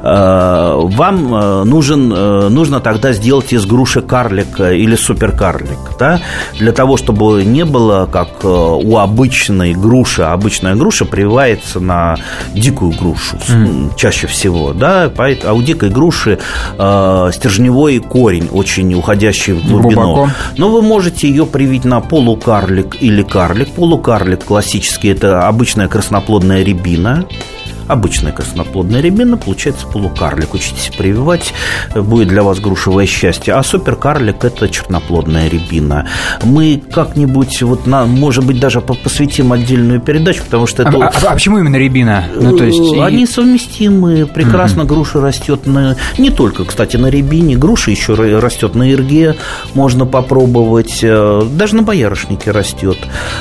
э, 0.04 0.72
вам 0.84 1.36
э, 1.36 1.64
нужен, 1.64 2.14
э, 2.14 2.50
нужно 2.50 2.80
тогда 2.80 3.14
сделать 3.14 3.54
из 3.54 3.66
груши 3.66 4.02
карлика 4.02 4.74
или 4.74 4.96
суперкарлик, 4.96 5.98
да, 6.00 6.20
для 6.60 6.72
того, 6.72 6.98
чтобы 6.98 7.44
не 7.46 7.66
было, 7.66 8.08
как 8.12 8.30
э, 8.44 8.48
у 8.48 8.98
обычной 8.98 9.74
груши, 9.74 10.24
обычная 10.24 10.76
груша 10.76 11.06
прививается 11.06 11.80
на 11.80 12.18
дикую 12.54 12.92
грушу 12.92 13.38
mm. 13.38 13.92
чаще 13.96 14.28
всего, 14.28 14.74
да, 14.74 15.12
а 15.18 15.54
у 15.54 15.62
дикой 15.62 15.90
груши 15.90 16.40
э, 16.78 17.30
стержневой 17.34 18.00
корень, 18.00 18.50
очень 18.52 18.94
уходящий 18.94 19.54
в 19.54 19.68
глубину. 19.68 20.16
Глубоко. 20.16 20.30
Но 20.58 20.70
вы 20.70 20.82
можете 20.82 21.30
ее 21.30 21.46
привить 21.46 21.86
на 21.86 22.02
полукарлик 22.02 23.02
или 23.02 23.24
карлик. 23.24 23.70
Полукарлик 23.70 24.44
классический– 24.44 25.10
это 25.10 25.37
обычная 25.45 25.88
красноплодная 25.88 26.63
рябина 26.63 27.28
обычная 27.88 28.32
красноплодная 28.32 29.02
рябина, 29.02 29.38
получается 29.38 29.88
полукарлик. 29.88 30.54
Учитесь 30.54 30.91
прививать, 30.95 31.54
будет 31.95 32.28
для 32.28 32.43
вас 32.43 32.60
грушевое 32.60 33.06
счастье. 33.06 33.54
А 33.54 33.63
суперкарлик– 33.63 34.38
это 34.43 34.69
черноплодная 34.69 35.50
рябина. 35.50 36.08
Мы 36.43 36.82
как-нибудь, 36.91 37.62
вот 37.62 37.88
на, 37.88 38.06
может 38.06 38.45
быть, 38.45 38.60
даже 38.60 38.82
посвятим 38.82 39.54
отдельную 39.54 40.02
передачу, 40.02 40.43
потому 40.43 40.67
что 40.67 40.84
это... 40.84 40.97
А, 40.97 41.08
а, 41.08 41.32
а 41.32 41.34
почему 41.34 41.60
именно 41.60 41.76
рябина? 41.78 42.26
Ну, 42.36 42.58
то 42.58 42.63
есть... 42.63 42.93
Они 43.00 43.26
совместимы. 43.26 44.26
Прекрасно 44.26 44.84
угу. 44.84 44.95
груша 44.95 45.21
растет 45.21 45.65
на... 45.65 45.95
Не 46.17 46.30
только, 46.30 46.65
кстати, 46.65 46.97
на 46.97 47.08
рябине. 47.08 47.56
Груша 47.56 47.91
еще 47.91 48.13
растет 48.13 48.76
на 48.76 48.91
ирге. 48.91 49.36
Можно 49.73 50.06
попробовать. 50.06 51.00
Э, 51.04 51.43
даже 51.52 51.76
на 51.76 51.84
боярышнике 51.84 52.52
растет. 52.52 52.97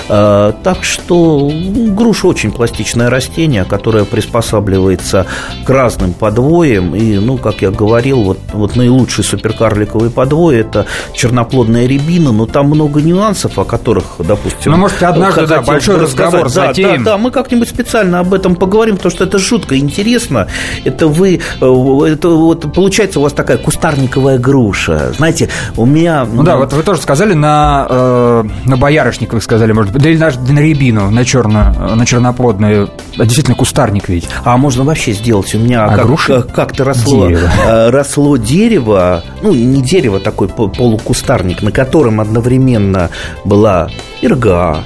Э, 0.09 0.53
так 0.63 0.85
что 0.85 1.51
груша 1.89 2.29
очень 2.29 2.53
пластичное 2.53 3.11
растение, 3.11 3.65
которое 3.65 4.05
приспособлено 4.05 4.36
приспосабливается 4.37 5.27
к 5.65 5.71
разным 5.71 6.13
подвоям. 6.13 6.95
И, 6.95 7.19
ну, 7.19 7.39
как 7.39 7.63
я 7.63 7.71
говорил, 7.71 8.23
вот, 8.23 8.39
вот 8.53 8.77
наилучший 8.77 9.25
суперкарликовый 9.25 10.11
подвой– 10.11 10.57
это 10.61 10.87
черноплодная 11.13 11.87
рябина, 11.87 12.33
но 12.33 12.47
там 12.47 12.67
много 12.67 13.01
нюансов, 13.01 13.59
о 13.59 13.65
которых, 13.65 14.05
допустим... 14.19 14.73
Ну, 14.73 14.79
может, 14.79 15.03
однажды, 15.03 15.47
да, 15.47 15.63
большой 15.63 15.99
разговор 15.99 16.45
да, 16.45 16.49
затеем. 16.49 17.05
Да, 17.05 17.13
да, 17.13 17.19
мы 17.19 17.31
как-нибудь 17.31 17.69
специально 17.69 18.21
об 18.21 18.35
этом 18.35 18.57
поговорим, 18.57 18.97
потому 18.97 19.11
что 19.11 19.25
это 19.25 19.39
жутко 19.39 19.79
интересно. 19.79 20.49
Это 20.85 21.09
вы, 21.09 21.41
э, 21.61 22.07
это 22.07 22.29
вот 22.29 22.73
получается 22.75 23.21
у 23.21 23.23
вас 23.23 23.33
такая 23.33 23.59
кустарниковая 23.59 24.39
груша. 24.39 25.13
Знаете, 25.17 25.49
у 25.77 25.87
меня... 25.87 26.27
Ну, 26.31 26.43
да, 26.43 26.57
вот 26.57 26.73
вы 26.73 26.83
тоже 26.83 27.01
сказали 27.01 27.35
на, 27.35 27.87
э, 27.89 28.45
на 28.65 28.77
боярышник, 28.77 29.33
вы 29.33 29.41
сказали, 29.41 29.73
может 29.73 29.93
быть, 29.93 30.03
да 30.03 30.11
или 30.11 30.19
даже 30.19 30.41
на 30.41 30.59
рябину, 30.59 31.11
на 31.11 31.25
черную, 31.25 31.97
на 31.97 32.07
черноплодную. 32.07 32.91
Действительно, 33.17 33.57
кустарник 33.57 34.09
ведь. 34.09 34.26
А 34.45 34.57
можно 34.57 34.85
вообще 34.85 35.13
сделать? 35.13 35.55
У 35.55 35.59
меня 35.59 35.85
а 35.85 35.97
как, 35.97 36.21
как, 36.27 36.55
как-то 36.55 36.85
росло 36.85 37.29
дерево. 37.29 37.51
Э, 37.67 37.91
росло 37.91 38.37
дерево, 38.37 39.23
ну, 39.43 39.53
не 39.53 39.83
дерево, 39.83 40.21
такой 40.21 40.49
полукустарник, 40.49 41.63
на 41.63 41.73
котором 41.73 42.21
одновременно 42.21 43.11
была 43.45 43.91
ирга, 44.23 44.85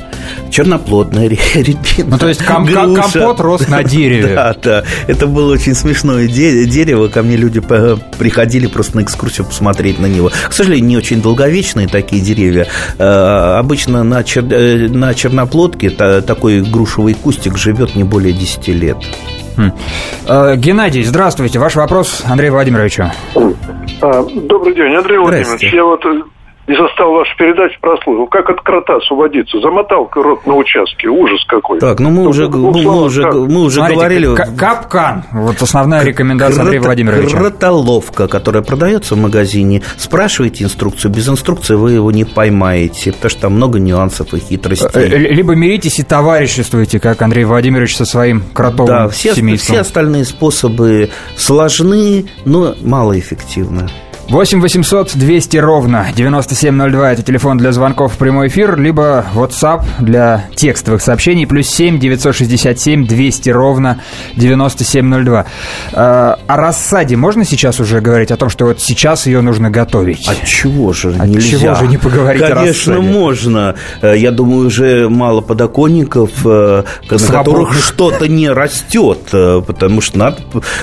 черноплодная 0.50 1.28
рябина. 1.54 2.10
Ну, 2.10 2.18
то 2.18 2.28
есть 2.28 2.44
ком- 2.44 2.66
груша. 2.66 3.02
компот 3.02 3.40
рос 3.40 3.68
на 3.68 3.82
дереве. 3.82 4.34
Да, 4.40 4.54
да. 4.62 4.84
Это 5.06 5.26
было 5.26 5.52
очень 5.52 5.74
смешное 5.74 6.26
дерево. 6.28 7.08
Ко 7.08 7.22
мне 7.22 7.36
люди 7.36 7.60
приходили 7.60 8.66
просто 8.66 8.96
на 8.96 9.02
экскурсию 9.02 9.46
посмотреть 9.46 9.98
на 9.98 10.06
него. 10.06 10.30
К 10.48 10.52
сожалению, 10.52 10.88
не 10.88 10.96
очень 10.96 11.20
долговечные 11.20 11.88
такие 11.88 12.22
деревья. 12.22 12.66
Э, 12.98 13.56
обычно 13.58 14.02
на, 14.04 14.22
чер... 14.22 14.44
Э, 14.50 14.88
на 14.88 15.14
черноплодке 15.14 15.90
такой 15.90 16.62
грушевый 16.62 17.14
кустик 17.14 17.56
живет 17.56 17.96
не 17.96 18.04
более 18.04 18.32
10 18.32 18.68
лет. 18.68 18.98
Э, 20.26 20.56
Геннадий, 20.56 21.02
здравствуйте. 21.02 21.58
Ваш 21.58 21.76
вопрос 21.76 22.24
Андрею 22.28 22.52
Владимировичу. 22.52 23.10
А, 24.02 24.22
добрый 24.22 24.74
день, 24.74 24.94
Андрей 24.94 25.18
Владимирович. 25.18 25.72
Я 25.72 25.84
вот 25.84 26.04
не 26.70 26.76
застал 26.76 27.10
вашу 27.10 27.36
передачу, 27.36 27.76
прослушал. 27.80 28.28
Как 28.28 28.48
от 28.48 28.60
крота 28.60 28.96
освободиться? 28.96 29.58
Замотал 29.60 30.06
крот 30.06 30.46
на 30.46 30.54
участке. 30.54 31.08
Ужас 31.08 31.44
какой. 31.48 31.80
Так, 31.80 31.98
ну 31.98 32.10
мы 32.10 32.28
уже, 32.28 32.48
ну, 32.48 32.70
мы, 32.70 33.04
уже, 33.04 33.28
мы 33.28 33.62
уже 33.62 33.76
Смотрите, 33.76 33.98
говорили... 33.98 34.34
Капкан. 34.56 35.24
Вот 35.32 35.60
основная 35.60 36.04
рекомендация 36.04 36.54
Крот, 36.54 36.66
Андрея 36.66 36.82
Владимировича. 36.82 37.36
Кротоловка, 37.36 38.28
которая 38.28 38.62
продается 38.62 39.16
в 39.16 39.18
магазине. 39.18 39.82
Спрашивайте 39.96 40.62
инструкцию. 40.62 41.10
Без 41.10 41.28
инструкции 41.28 41.74
вы 41.74 41.92
его 41.92 42.12
не 42.12 42.24
поймаете, 42.24 43.12
потому 43.12 43.30
что 43.30 43.40
там 43.40 43.54
много 43.54 43.80
нюансов 43.80 44.32
и 44.32 44.38
хитростей. 44.38 44.88
Э, 44.94 45.08
либо 45.08 45.56
миритесь 45.56 45.98
и 45.98 46.04
товариществуйте, 46.04 47.00
как 47.00 47.20
Андрей 47.20 47.46
Владимирович 47.46 47.96
со 47.96 48.04
своим 48.04 48.44
кротовым 48.54 48.86
да, 48.86 49.08
все, 49.08 49.34
семейством. 49.34 49.74
все 49.74 49.80
остальные 49.80 50.24
способы 50.24 51.10
сложны, 51.34 52.26
но 52.44 52.76
малоэффективны. 52.80 53.88
8 54.30 54.60
800 54.60 55.16
200 55.16 55.56
ровно 55.56 56.06
9702 56.14 57.12
это 57.12 57.22
телефон 57.22 57.58
для 57.58 57.72
звонков 57.72 58.14
в 58.14 58.16
прямой 58.16 58.46
эфир, 58.46 58.78
либо 58.78 59.26
WhatsApp 59.34 59.82
для 59.98 60.44
текстовых 60.54 61.02
сообщений, 61.02 61.48
плюс 61.48 61.66
7 61.66 61.98
967 61.98 63.08
200 63.08 63.50
ровно 63.50 64.00
9702. 64.36 65.46
А, 65.92 66.38
о 66.46 66.56
рассаде 66.56 67.16
можно 67.16 67.44
сейчас 67.44 67.80
уже 67.80 68.00
говорить 68.00 68.30
о 68.30 68.36
том, 68.36 68.50
что 68.50 68.66
вот 68.66 68.80
сейчас 68.80 69.26
ее 69.26 69.40
нужно 69.40 69.68
готовить? 69.68 70.28
От 70.28 70.44
чего 70.44 70.92
же 70.92 71.16
От 71.18 71.26
нельзя? 71.26 71.58
чего 71.58 71.74
же 71.74 71.88
не 71.88 71.98
поговорить 71.98 72.40
Конечно, 72.40 72.62
о 72.62 72.66
рассаде? 72.66 72.84
Конечно, 72.84 73.18
можно. 73.18 73.74
Э, 74.00 74.16
я 74.16 74.30
думаю, 74.30 74.68
уже 74.68 75.08
мало 75.08 75.40
подоконников, 75.40 76.30
э, 76.46 76.84
на 77.10 77.18
которых 77.18 77.74
что-то 77.74 78.28
не 78.28 78.48
растет, 78.48 79.18
э, 79.32 79.60
потому 79.66 80.00
что 80.00 80.18
надо... 80.18 80.36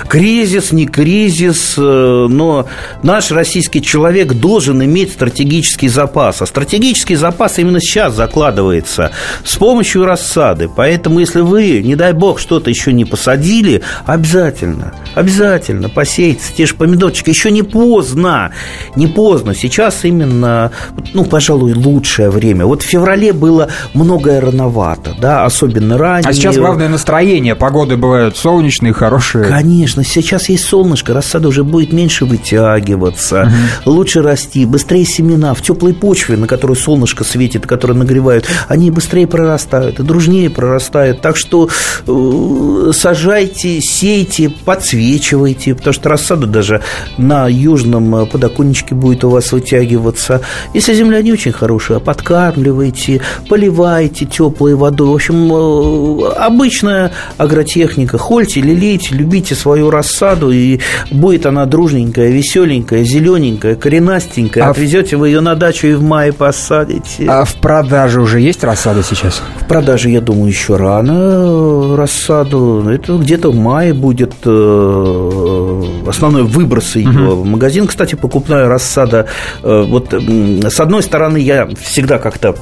кризис, 0.09 0.73
не 0.73 0.85
кризис, 0.85 1.75
но 1.77 2.67
наш 3.03 3.31
российский 3.37 3.81
человек 3.81 4.33
должен 4.33 4.83
иметь 4.83 5.13
стратегический 5.13 5.87
запас. 5.87 6.41
А 6.41 6.45
стратегический 6.45 7.15
запас 7.15 7.59
именно 7.59 7.79
сейчас 7.79 8.15
закладывается 8.15 9.11
с 9.43 9.55
помощью 9.55 10.05
рассады. 10.05 10.69
Поэтому, 10.75 11.19
если 11.19 11.41
вы, 11.41 11.81
не 11.83 11.95
дай 11.95 12.13
бог, 12.13 12.39
что-то 12.39 12.69
еще 12.69 12.91
не 12.91 13.05
посадили, 13.05 13.83
обязательно, 14.05 14.93
обязательно 15.15 15.87
посейте 15.87 16.41
те 16.55 16.65
же 16.65 16.73
помидорчики. 16.73 17.29
Еще 17.29 17.51
не 17.51 17.63
поздно, 17.63 18.51
не 18.95 19.07
поздно. 19.07 19.53
Сейчас 19.53 20.03
именно, 20.03 20.71
ну, 21.13 21.23
пожалуй, 21.23 21.73
лучшее 21.73 22.29
время. 22.31 22.65
Вот 22.65 22.81
в 22.81 22.85
феврале 22.85 23.33
было 23.33 23.69
многое 23.93 24.41
рановато, 24.41 25.15
да, 25.21 25.45
особенно 25.45 25.97
ранее. 25.97 26.29
А 26.29 26.33
сейчас 26.33 26.57
главное 26.57 26.89
настроение. 26.89 27.55
Погоды 27.55 27.97
бывают 27.97 28.35
солнечные, 28.35 28.93
хорошие. 28.93 29.45
Конечно, 29.45 30.03
сейчас 30.03 30.49
есть 30.49 30.65
солнышко, 30.65 31.13
рассада 31.13 31.49
уже 31.49 31.63
будет 31.63 31.93
меньше 31.93 32.25
вытягиваться 32.25 33.26
угу. 33.31 33.91
лучше 33.91 34.21
расти, 34.21 34.65
быстрее 34.65 35.05
семена 35.05 35.53
в 35.53 35.61
теплой 35.61 35.93
почве, 35.93 36.37
на 36.37 36.47
которую 36.47 36.77
солнышко 36.77 37.23
светит, 37.23 37.65
которая 37.65 37.97
нагревают, 37.97 38.47
они 38.67 38.91
быстрее 38.91 39.27
прорастают 39.27 39.99
и 39.99 40.03
дружнее 40.03 40.49
прорастают. 40.49 41.21
Так 41.21 41.37
что 41.37 41.69
э, 42.07 42.91
сажайте, 42.93 43.81
сейте, 43.81 44.49
подсвечивайте, 44.49 45.75
потому 45.75 45.93
что 45.93 46.09
рассада 46.09 46.47
даже 46.47 46.81
на 47.17 47.47
южном 47.47 48.27
подоконничке 48.27 48.95
будет 48.95 49.23
у 49.23 49.29
вас 49.29 49.51
вытягиваться. 49.51 50.41
Если 50.73 50.93
земля 50.93 51.21
не 51.21 51.31
очень 51.33 51.51
хорошая, 51.51 51.99
подкармливайте, 51.99 53.21
поливайте 53.49 54.25
теплой 54.25 54.75
водой. 54.75 55.09
В 55.09 55.15
общем, 55.15 55.53
э, 55.53 56.33
обычная 56.37 57.11
агротехника. 57.37 58.17
Хольте, 58.17 58.61
лелейте, 58.61 59.15
любите 59.15 59.55
свою 59.55 59.89
рассаду, 59.89 60.51
и 60.51 60.79
будет 61.11 61.45
она 61.45 61.65
дружненькая, 61.65 62.29
веселенькая, 62.29 63.03
зелененькая, 63.17 63.75
коренастенькая. 63.75 64.65
А 64.65 64.69
Отвезете 64.69 65.17
вы 65.17 65.29
ее 65.29 65.41
на 65.41 65.55
дачу 65.55 65.87
и 65.87 65.93
в 65.93 66.03
мае 66.03 66.33
посадите. 66.33 67.25
А 67.27 67.43
в 67.45 67.55
продаже 67.55 68.21
уже 68.21 68.39
есть 68.39 68.63
рассада 68.63 69.03
сейчас? 69.03 69.41
В 69.59 69.67
продаже, 69.67 70.09
я 70.09 70.21
думаю, 70.21 70.47
еще 70.47 70.75
рано 70.75 71.11
э, 71.11 71.95
рассаду. 71.95 72.87
Это 72.89 73.17
где-то 73.17 73.51
в 73.51 73.55
мае 73.55 73.93
будет 73.93 74.33
э, 74.45 75.83
основной 76.07 76.43
выброс 76.43 76.95
ее 76.95 77.09
угу. 77.09 77.41
в 77.41 77.45
магазин. 77.45 77.87
Кстати, 77.87 78.15
покупная 78.15 78.67
рассада. 78.67 79.27
Э, 79.63 79.83
вот 79.87 80.13
с 80.13 80.79
одной 80.79 81.03
стороны, 81.03 81.37
я 81.37 81.67
всегда 81.81 82.19
как-то 82.19 82.55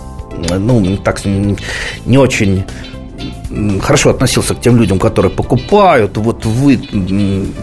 ну, 0.57 0.97
так 0.97 1.21
не 2.05 2.17
очень 2.17 2.65
хорошо 3.81 4.09
относился 4.09 4.55
к 4.55 4.61
тем 4.61 4.77
людям, 4.77 4.99
которые 4.99 5.31
покупают. 5.31 6.17
Вот 6.17 6.45
вы 6.45 6.77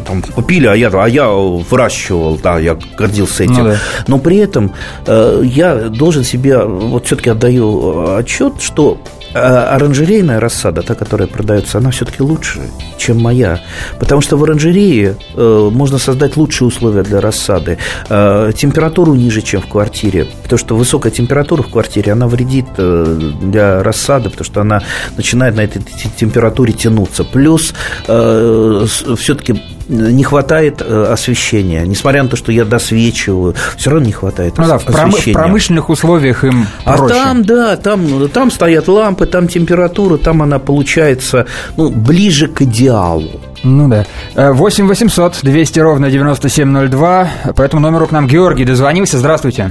там, 0.06 0.22
купили, 0.22 0.66
а 0.66 0.74
я, 0.74 0.88
а 0.88 1.08
я 1.08 1.28
выращивал, 1.28 2.38
да, 2.42 2.58
я 2.58 2.76
гордился 2.96 3.44
этим. 3.44 3.54
Ну, 3.54 3.64
да. 3.64 3.78
Но 4.06 4.18
при 4.18 4.36
этом 4.38 4.72
э, 5.06 5.42
я 5.44 5.74
должен 5.88 6.24
себе, 6.24 6.62
вот 6.64 7.06
все-таки 7.06 7.30
отдаю 7.30 8.16
отчет, 8.16 8.54
что 8.60 8.98
а 9.34 9.74
оранжерейная 9.74 10.40
рассада, 10.40 10.82
та, 10.82 10.94
которая 10.94 11.28
продается, 11.28 11.78
она 11.78 11.90
все-таки 11.90 12.22
лучше, 12.22 12.60
чем 12.98 13.20
моя. 13.20 13.60
Потому 13.98 14.20
что 14.20 14.36
в 14.36 14.44
оранжерее 14.44 15.16
э, 15.34 15.70
можно 15.72 15.98
создать 15.98 16.36
лучшие 16.36 16.68
условия 16.68 17.02
для 17.02 17.20
рассады. 17.20 17.78
Э, 18.08 18.52
температуру 18.56 19.14
ниже, 19.14 19.42
чем 19.42 19.60
в 19.62 19.66
квартире. 19.66 20.26
Потому 20.42 20.58
что 20.58 20.76
высокая 20.76 21.12
температура 21.12 21.62
в 21.62 21.70
квартире, 21.70 22.12
она 22.12 22.26
вредит 22.26 22.66
э, 22.76 23.32
для 23.42 23.82
рассады, 23.82 24.30
потому 24.30 24.44
что 24.44 24.60
она 24.60 24.82
начинает 25.16 25.56
на 25.56 25.62
этой 25.62 25.82
температуре 26.16 26.72
тянуться. 26.72 27.24
Плюс 27.24 27.74
э, 28.08 28.86
все-таки 29.16 29.62
не 29.88 30.24
хватает 30.24 30.82
э, 30.82 31.06
освещения. 31.12 31.82
Несмотря 31.86 32.22
на 32.22 32.28
то, 32.28 32.36
что 32.36 32.52
я 32.52 32.64
досвечиваю, 32.64 33.54
все 33.76 33.90
равно 33.90 34.06
не 34.06 34.12
хватает 34.12 34.58
ну, 34.58 34.66
да, 34.66 34.74
освещения. 34.76 35.36
В 35.36 35.40
промышленных 35.40 35.90
условиях 35.90 36.44
им 36.44 36.66
а 36.84 36.96
проще. 36.96 37.14
А 37.14 37.24
там, 37.24 37.44
да, 37.44 37.76
там, 37.76 38.28
там 38.28 38.50
стоят 38.50 38.88
лампы, 38.88 39.26
там 39.26 39.48
температура, 39.48 40.16
там 40.16 40.42
она 40.42 40.58
получается 40.58 41.46
ну, 41.76 41.90
ближе 41.90 42.48
к 42.48 42.62
идеалу. 42.62 43.40
Ну 43.64 43.88
да. 43.88 44.04
8 44.34 44.86
800 44.88 45.40
200 45.42 45.80
ровно 45.80 46.10
9702. 46.10 47.28
По 47.56 47.62
этому 47.62 47.82
номеру 47.82 48.06
к 48.06 48.12
нам 48.12 48.26
Георгий 48.26 48.64
дозвонился. 48.64 49.18
Здравствуйте. 49.18 49.70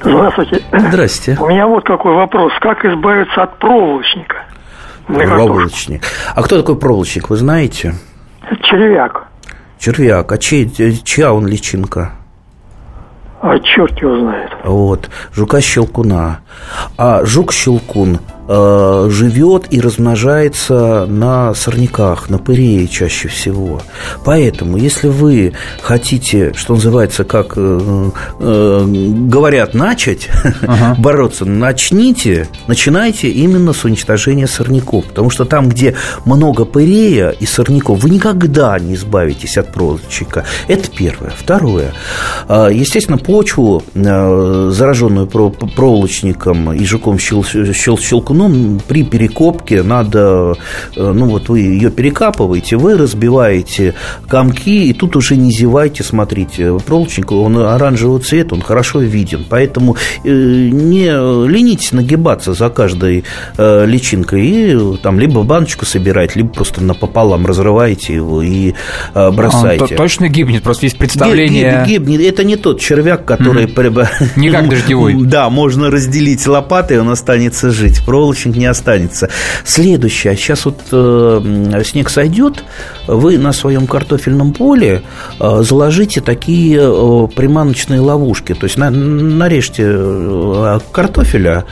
Здравствуйте. 0.00 0.62
Здрасте. 0.72 1.36
У 1.40 1.46
меня 1.48 1.66
вот 1.66 1.84
какой 1.84 2.14
вопрос. 2.14 2.52
Как 2.60 2.84
избавиться 2.84 3.42
от 3.42 3.58
проволочника? 3.58 4.36
Проволочник. 5.06 6.02
А 6.34 6.42
кто 6.42 6.58
такой 6.58 6.76
проволочник, 6.76 7.30
вы 7.30 7.36
знаете? 7.36 7.94
Червяк. 8.62 9.28
Червяк. 9.78 10.32
А 10.32 10.38
чей, 10.38 10.70
чья 11.04 11.32
он 11.32 11.46
личинка? 11.46 12.12
А 13.40 13.58
черт 13.58 14.00
его 14.00 14.18
знает. 14.18 14.50
Вот. 14.64 15.10
Жука-щелкуна. 15.34 16.40
А 16.96 17.24
жук-щелкун 17.24 18.18
Э, 18.48 19.08
живет 19.10 19.66
и 19.70 19.80
размножается 19.80 21.06
на 21.06 21.52
сорняках, 21.54 22.30
на 22.30 22.38
пырее 22.38 22.86
чаще 22.86 23.26
всего. 23.26 23.82
Поэтому, 24.24 24.76
если 24.76 25.08
вы 25.08 25.54
хотите, 25.82 26.52
что 26.54 26.74
называется, 26.74 27.24
как 27.24 27.54
э, 27.56 28.10
э, 28.38 28.84
говорят, 28.86 29.74
начать 29.74 30.28
ага. 30.62 30.94
бороться, 30.96 31.44
начните, 31.44 32.48
начинайте 32.68 33.28
именно 33.30 33.72
с 33.72 33.84
уничтожения 33.84 34.46
сорняков. 34.46 35.06
Потому 35.06 35.30
что 35.30 35.44
там, 35.44 35.68
где 35.68 35.96
много 36.24 36.64
пырея 36.64 37.30
и 37.30 37.46
сорняков, 37.46 38.00
вы 38.04 38.10
никогда 38.10 38.78
не 38.78 38.94
избавитесь 38.94 39.58
от 39.58 39.72
проволочника. 39.72 40.44
Это 40.68 40.88
первое. 40.88 41.32
Второе. 41.36 41.92
Естественно, 42.48 43.18
почву, 43.18 43.82
зараженную 43.94 45.26
проволочником 45.26 46.72
и 46.72 46.84
жуком-щелкуном, 46.84 48.35
ну, 48.36 48.80
при 48.86 49.02
перекопке 49.02 49.82
надо, 49.82 50.56
э, 50.94 51.12
ну, 51.12 51.26
вот 51.26 51.48
вы 51.48 51.60
ее 51.60 51.90
перекапываете, 51.90 52.76
вы 52.76 52.96
разбиваете 52.96 53.94
комки, 54.28 54.88
и 54.88 54.92
тут 54.92 55.16
уже 55.16 55.36
не 55.36 55.50
зевайте, 55.50 56.02
смотрите, 56.04 56.78
проволочник, 56.86 57.32
он 57.32 57.58
оранжевого 57.58 58.20
цвета, 58.20 58.54
он 58.54 58.62
хорошо 58.62 59.00
виден, 59.00 59.44
поэтому 59.48 59.96
э, 60.24 60.28
не 60.30 61.06
ленитесь 61.48 61.92
нагибаться 61.92 62.52
за 62.52 62.68
каждой 62.68 63.24
э, 63.56 63.86
личинкой, 63.86 64.46
и 64.46 64.96
там 65.02 65.18
либо 65.18 65.42
баночку 65.42 65.84
собираете, 65.86 66.40
либо 66.40 66.50
просто 66.50 66.82
напополам 66.82 67.46
разрываете 67.46 68.14
его 68.14 68.42
и 68.42 68.74
бросаете. 69.14 69.84
Он 69.84 69.96
точно 69.96 70.28
гибнет, 70.28 70.62
просто 70.62 70.86
есть 70.86 70.98
представление... 70.98 71.84
Гибнет, 71.86 72.20
это 72.20 72.44
не 72.44 72.56
тот 72.56 72.80
червяк, 72.80 73.24
который... 73.24 73.66
Mm-hmm. 73.66 74.28
Не 74.36 74.50
как 74.50 74.68
дождевой. 74.70 75.14
Да, 75.24 75.48
можно 75.50 75.90
разделить 75.90 76.46
лопатой, 76.46 77.00
он 77.00 77.08
останется 77.08 77.70
жить 77.70 78.04
проволочник 78.04 78.25
не 78.58 78.66
останется. 78.66 79.28
Следующее. 79.64 80.36
Сейчас 80.36 80.64
вот 80.64 80.80
э, 80.92 81.82
снег 81.84 82.10
сойдет, 82.10 82.64
вы 83.06 83.38
на 83.38 83.52
своем 83.52 83.86
картофельном 83.86 84.52
поле 84.52 85.02
э, 85.38 85.62
заложите 85.62 86.20
такие 86.20 86.78
э, 86.80 87.28
приманочные 87.34 88.00
ловушки. 88.00 88.54
То 88.54 88.64
есть 88.64 88.76
на, 88.76 88.90
нарежьте 88.90 89.84
э, 89.86 90.78
картофеля 90.92 91.64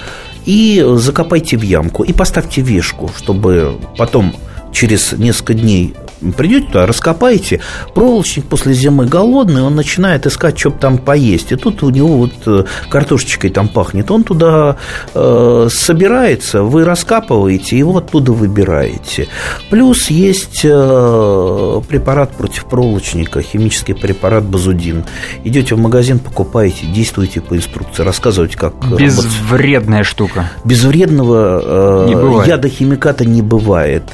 и 0.46 0.84
закопайте 0.96 1.56
в 1.56 1.62
ямку. 1.62 2.02
И 2.04 2.12
поставьте 2.12 2.60
вешку, 2.60 3.10
чтобы 3.16 3.76
потом 3.96 4.34
через 4.74 5.12
несколько 5.12 5.54
дней 5.54 5.94
придете 6.32 6.66
туда, 6.66 6.86
раскопаете, 6.86 7.60
проволочник 7.94 8.46
после 8.46 8.74
зимы 8.74 9.06
голодный, 9.06 9.62
он 9.62 9.74
начинает 9.74 10.26
искать, 10.26 10.58
что 10.58 10.70
там 10.70 10.98
поесть. 10.98 11.52
И 11.52 11.56
тут 11.56 11.82
у 11.82 11.90
него 11.90 12.16
вот 12.16 12.32
э, 12.46 12.64
картошечкой 12.88 13.50
там 13.50 13.68
пахнет. 13.68 14.10
Он 14.10 14.24
туда 14.24 14.76
э, 15.14 15.68
собирается, 15.70 16.62
вы 16.62 16.84
раскапываете, 16.84 17.78
его 17.78 17.98
оттуда 17.98 18.32
выбираете. 18.32 19.28
Плюс 19.70 20.08
есть 20.10 20.60
э, 20.64 21.80
препарат 21.88 22.30
против 22.32 22.64
проволочника, 22.66 23.42
химический 23.42 23.94
препарат 23.94 24.44
базудин. 24.44 25.04
Идете 25.44 25.74
в 25.74 25.78
магазин, 25.78 26.18
покупаете, 26.18 26.86
действуете 26.86 27.40
по 27.40 27.56
инструкции, 27.56 28.02
рассказываете, 28.02 28.56
как 28.56 28.74
Безвредная 28.96 29.98
работать. 29.98 30.06
штука. 30.06 30.50
Безвредного 30.64 32.44
э, 32.44 32.48
яда 32.48 32.68
химиката 32.68 33.24
не 33.24 33.42
бывает. 33.42 34.04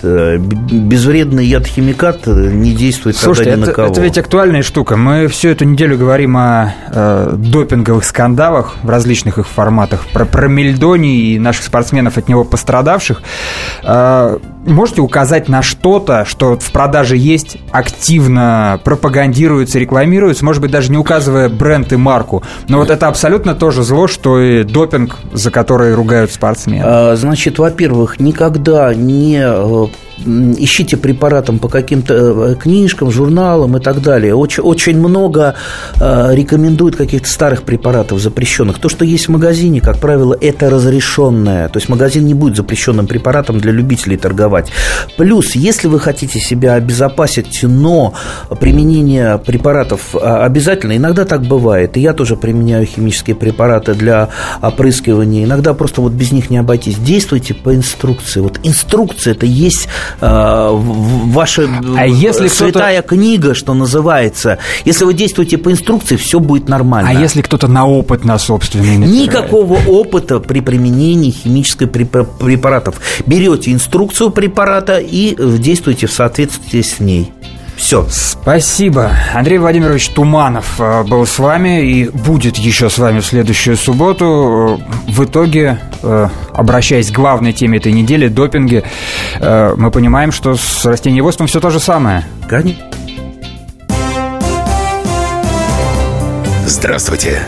Безвредный 0.54 1.46
яд-химикат 1.46 2.26
не 2.26 2.72
действует 2.72 3.16
Слушайте, 3.16 3.50
это, 3.52 3.60
на 3.60 3.72
кого. 3.72 3.88
это 3.88 4.00
ведь 4.00 4.18
актуальная 4.18 4.62
штука. 4.62 4.96
Мы 4.96 5.28
всю 5.28 5.48
эту 5.48 5.64
неделю 5.64 5.96
говорим 5.96 6.36
о 6.36 6.74
э, 6.92 7.34
допинговых 7.36 8.04
скандалах 8.04 8.76
в 8.82 8.88
различных 8.88 9.38
их 9.38 9.46
форматах, 9.46 10.06
про, 10.12 10.24
про 10.24 10.48
Мельдони 10.48 11.32
и 11.32 11.38
наших 11.38 11.64
спортсменов 11.64 12.18
от 12.18 12.28
него 12.28 12.44
пострадавших. 12.44 13.22
Э, 13.82 14.38
можете 14.66 15.00
указать 15.00 15.48
на 15.48 15.62
что-то, 15.62 16.24
что 16.24 16.58
в 16.58 16.72
продаже 16.72 17.16
есть, 17.16 17.58
активно 17.70 18.80
пропагандируется, 18.84 19.78
рекламируется, 19.78 20.44
может 20.44 20.60
быть, 20.60 20.70
даже 20.70 20.90
не 20.90 20.98
указывая 20.98 21.48
бренд 21.48 21.92
и 21.92 21.96
марку. 21.96 22.42
Но 22.68 22.78
вот 22.78 22.90
это 22.90 23.08
абсолютно 23.08 23.54
тоже 23.54 23.82
зло, 23.82 24.06
что 24.06 24.40
и 24.40 24.64
допинг, 24.64 25.16
за 25.32 25.50
который 25.50 25.94
ругают 25.94 26.32
спортсмены. 26.32 26.82
А, 26.84 27.16
значит, 27.16 27.58
во-первых, 27.58 28.20
никогда 28.20 28.94
не 28.94 29.40
э, 29.42 29.86
ищите 30.26 30.96
препаратом 30.96 31.58
по 31.58 31.68
каким-то 31.68 32.14
э, 32.14 32.54
книжкам, 32.56 33.10
журналам 33.10 33.76
и 33.76 33.80
так 33.80 34.02
далее. 34.02 34.34
Очень, 34.34 34.62
очень 34.62 34.98
много 34.98 35.54
э, 35.98 36.34
рекомендуют 36.34 36.96
каких-то 36.96 37.28
старых 37.28 37.62
препаратов 37.62 38.20
запрещенных. 38.20 38.78
То, 38.78 38.88
что 38.88 39.04
есть 39.04 39.28
в 39.28 39.30
магазине, 39.30 39.80
как 39.80 39.98
правило, 39.98 40.36
это 40.38 40.70
разрешенное. 40.70 41.68
То 41.68 41.78
есть 41.78 41.88
магазин 41.88 42.26
не 42.26 42.34
будет 42.34 42.56
запрещенным 42.56 43.06
препаратом 43.06 43.58
для 43.58 43.72
любителей 43.72 44.16
торговать. 44.16 44.49
Плюс, 45.16 45.54
если 45.54 45.88
вы 45.88 46.00
хотите 46.00 46.40
себя 46.40 46.74
обезопасить, 46.74 47.60
но 47.62 48.14
применение 48.60 49.38
препаратов 49.38 50.14
а, 50.14 50.44
обязательно, 50.44 50.96
иногда 50.96 51.24
так 51.24 51.42
бывает. 51.42 51.96
И 51.96 52.00
я 52.00 52.12
тоже 52.12 52.36
применяю 52.36 52.86
химические 52.86 53.36
препараты 53.36 53.94
для 53.94 54.28
опрыскивания. 54.62 55.44
Иногда 55.44 55.74
просто 55.74 56.00
вот 56.00 56.12
без 56.12 56.32
них 56.32 56.50
не 56.50 56.58
обойтись. 56.58 56.96
Действуйте 56.96 57.54
по 57.54 57.74
инструкции. 57.74 58.40
Вот 58.40 58.60
инструкция 58.62 59.32
это 59.32 59.46
есть 59.46 59.88
Э, 60.20 60.70
ваша 60.72 61.68
а 61.96 62.06
если 62.06 62.48
святая 62.48 63.02
книга, 63.02 63.54
что 63.54 63.74
называется. 63.74 64.58
Если 64.84 65.04
вы 65.04 65.14
действуете 65.14 65.58
по 65.58 65.70
инструкции, 65.70 66.16
все 66.16 66.40
будет 66.40 66.68
нормально. 66.68 67.10
А 67.10 67.20
если 67.20 67.42
кто-то 67.42 67.68
на 67.68 67.86
опыт 67.86 68.24
на 68.24 68.38
собственный 68.38 68.96
Никакого 68.96 69.78
опыта 69.86 70.40
при 70.40 70.60
применении 70.60 71.30
химических 71.30 71.90
препаратов. 71.90 72.96
Берете 73.26 73.72
инструкцию 73.72 74.30
препарата 74.40 74.96
и 74.96 75.36
действуйте 75.58 76.06
в 76.06 76.12
соответствии 76.12 76.80
с 76.80 76.98
ней. 76.98 77.30
Все. 77.76 78.06
Спасибо. 78.08 79.10
Андрей 79.34 79.58
Владимирович 79.58 80.08
Туманов 80.08 80.80
э, 80.80 81.02
был 81.02 81.26
с 81.26 81.38
вами 81.38 81.84
и 81.84 82.08
будет 82.08 82.56
еще 82.56 82.88
с 82.88 82.96
вами 82.96 83.20
в 83.20 83.26
следующую 83.26 83.76
субботу. 83.76 84.80
Э, 84.80 85.10
в 85.10 85.24
итоге, 85.24 85.78
э, 86.02 86.28
обращаясь 86.54 87.10
к 87.10 87.14
главной 87.14 87.52
теме 87.52 87.76
этой 87.76 87.92
недели, 87.92 88.28
допинге, 88.28 88.84
мы 89.40 89.90
понимаем, 89.90 90.32
что 90.32 90.56
с 90.56 90.86
растениеводством 90.86 91.46
все 91.46 91.60
то 91.60 91.68
же 91.68 91.80
самое. 91.80 92.24
Конечно. 92.48 92.82
Здравствуйте. 96.66 97.42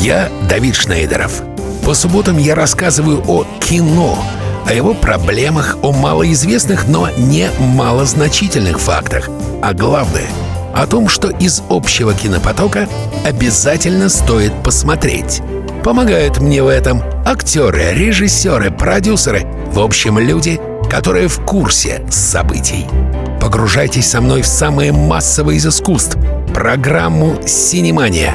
Я 0.00 0.28
Давид 0.46 0.74
Шнейдеров. 0.74 1.42
По 1.86 1.94
субботам 1.94 2.36
я 2.36 2.54
рассказываю 2.54 3.22
о 3.26 3.46
кино– 3.60 4.18
о 4.66 4.72
его 4.72 4.94
проблемах, 4.94 5.76
о 5.82 5.92
малоизвестных, 5.92 6.88
но 6.88 7.08
не 7.16 7.48
малозначительных 7.58 8.80
фактах. 8.80 9.28
А 9.62 9.72
главное— 9.72 10.26
о 10.74 10.86
том, 10.86 11.08
что 11.08 11.28
из 11.28 11.62
общего 11.68 12.12
кинопотока 12.14 12.88
обязательно 13.24 14.08
стоит 14.08 14.52
посмотреть. 14.62 15.40
Помогают 15.84 16.40
мне 16.40 16.62
в 16.62 16.68
этом 16.68 17.02
актеры, 17.24 17.92
режиссеры, 17.92 18.70
продюсеры, 18.70 19.46
в 19.72 19.78
общем, 19.78 20.18
люди, 20.18 20.60
которые 20.90 21.28
в 21.28 21.40
курсе 21.44 22.04
событий. 22.10 22.86
Погружайтесь 23.40 24.10
со 24.10 24.20
мной 24.20 24.42
в 24.42 24.46
самые 24.46 24.92
массовые 24.92 25.58
из 25.58 25.66
искусств— 25.66 26.16
программу 26.54 27.36
«Синемания» 27.46 28.34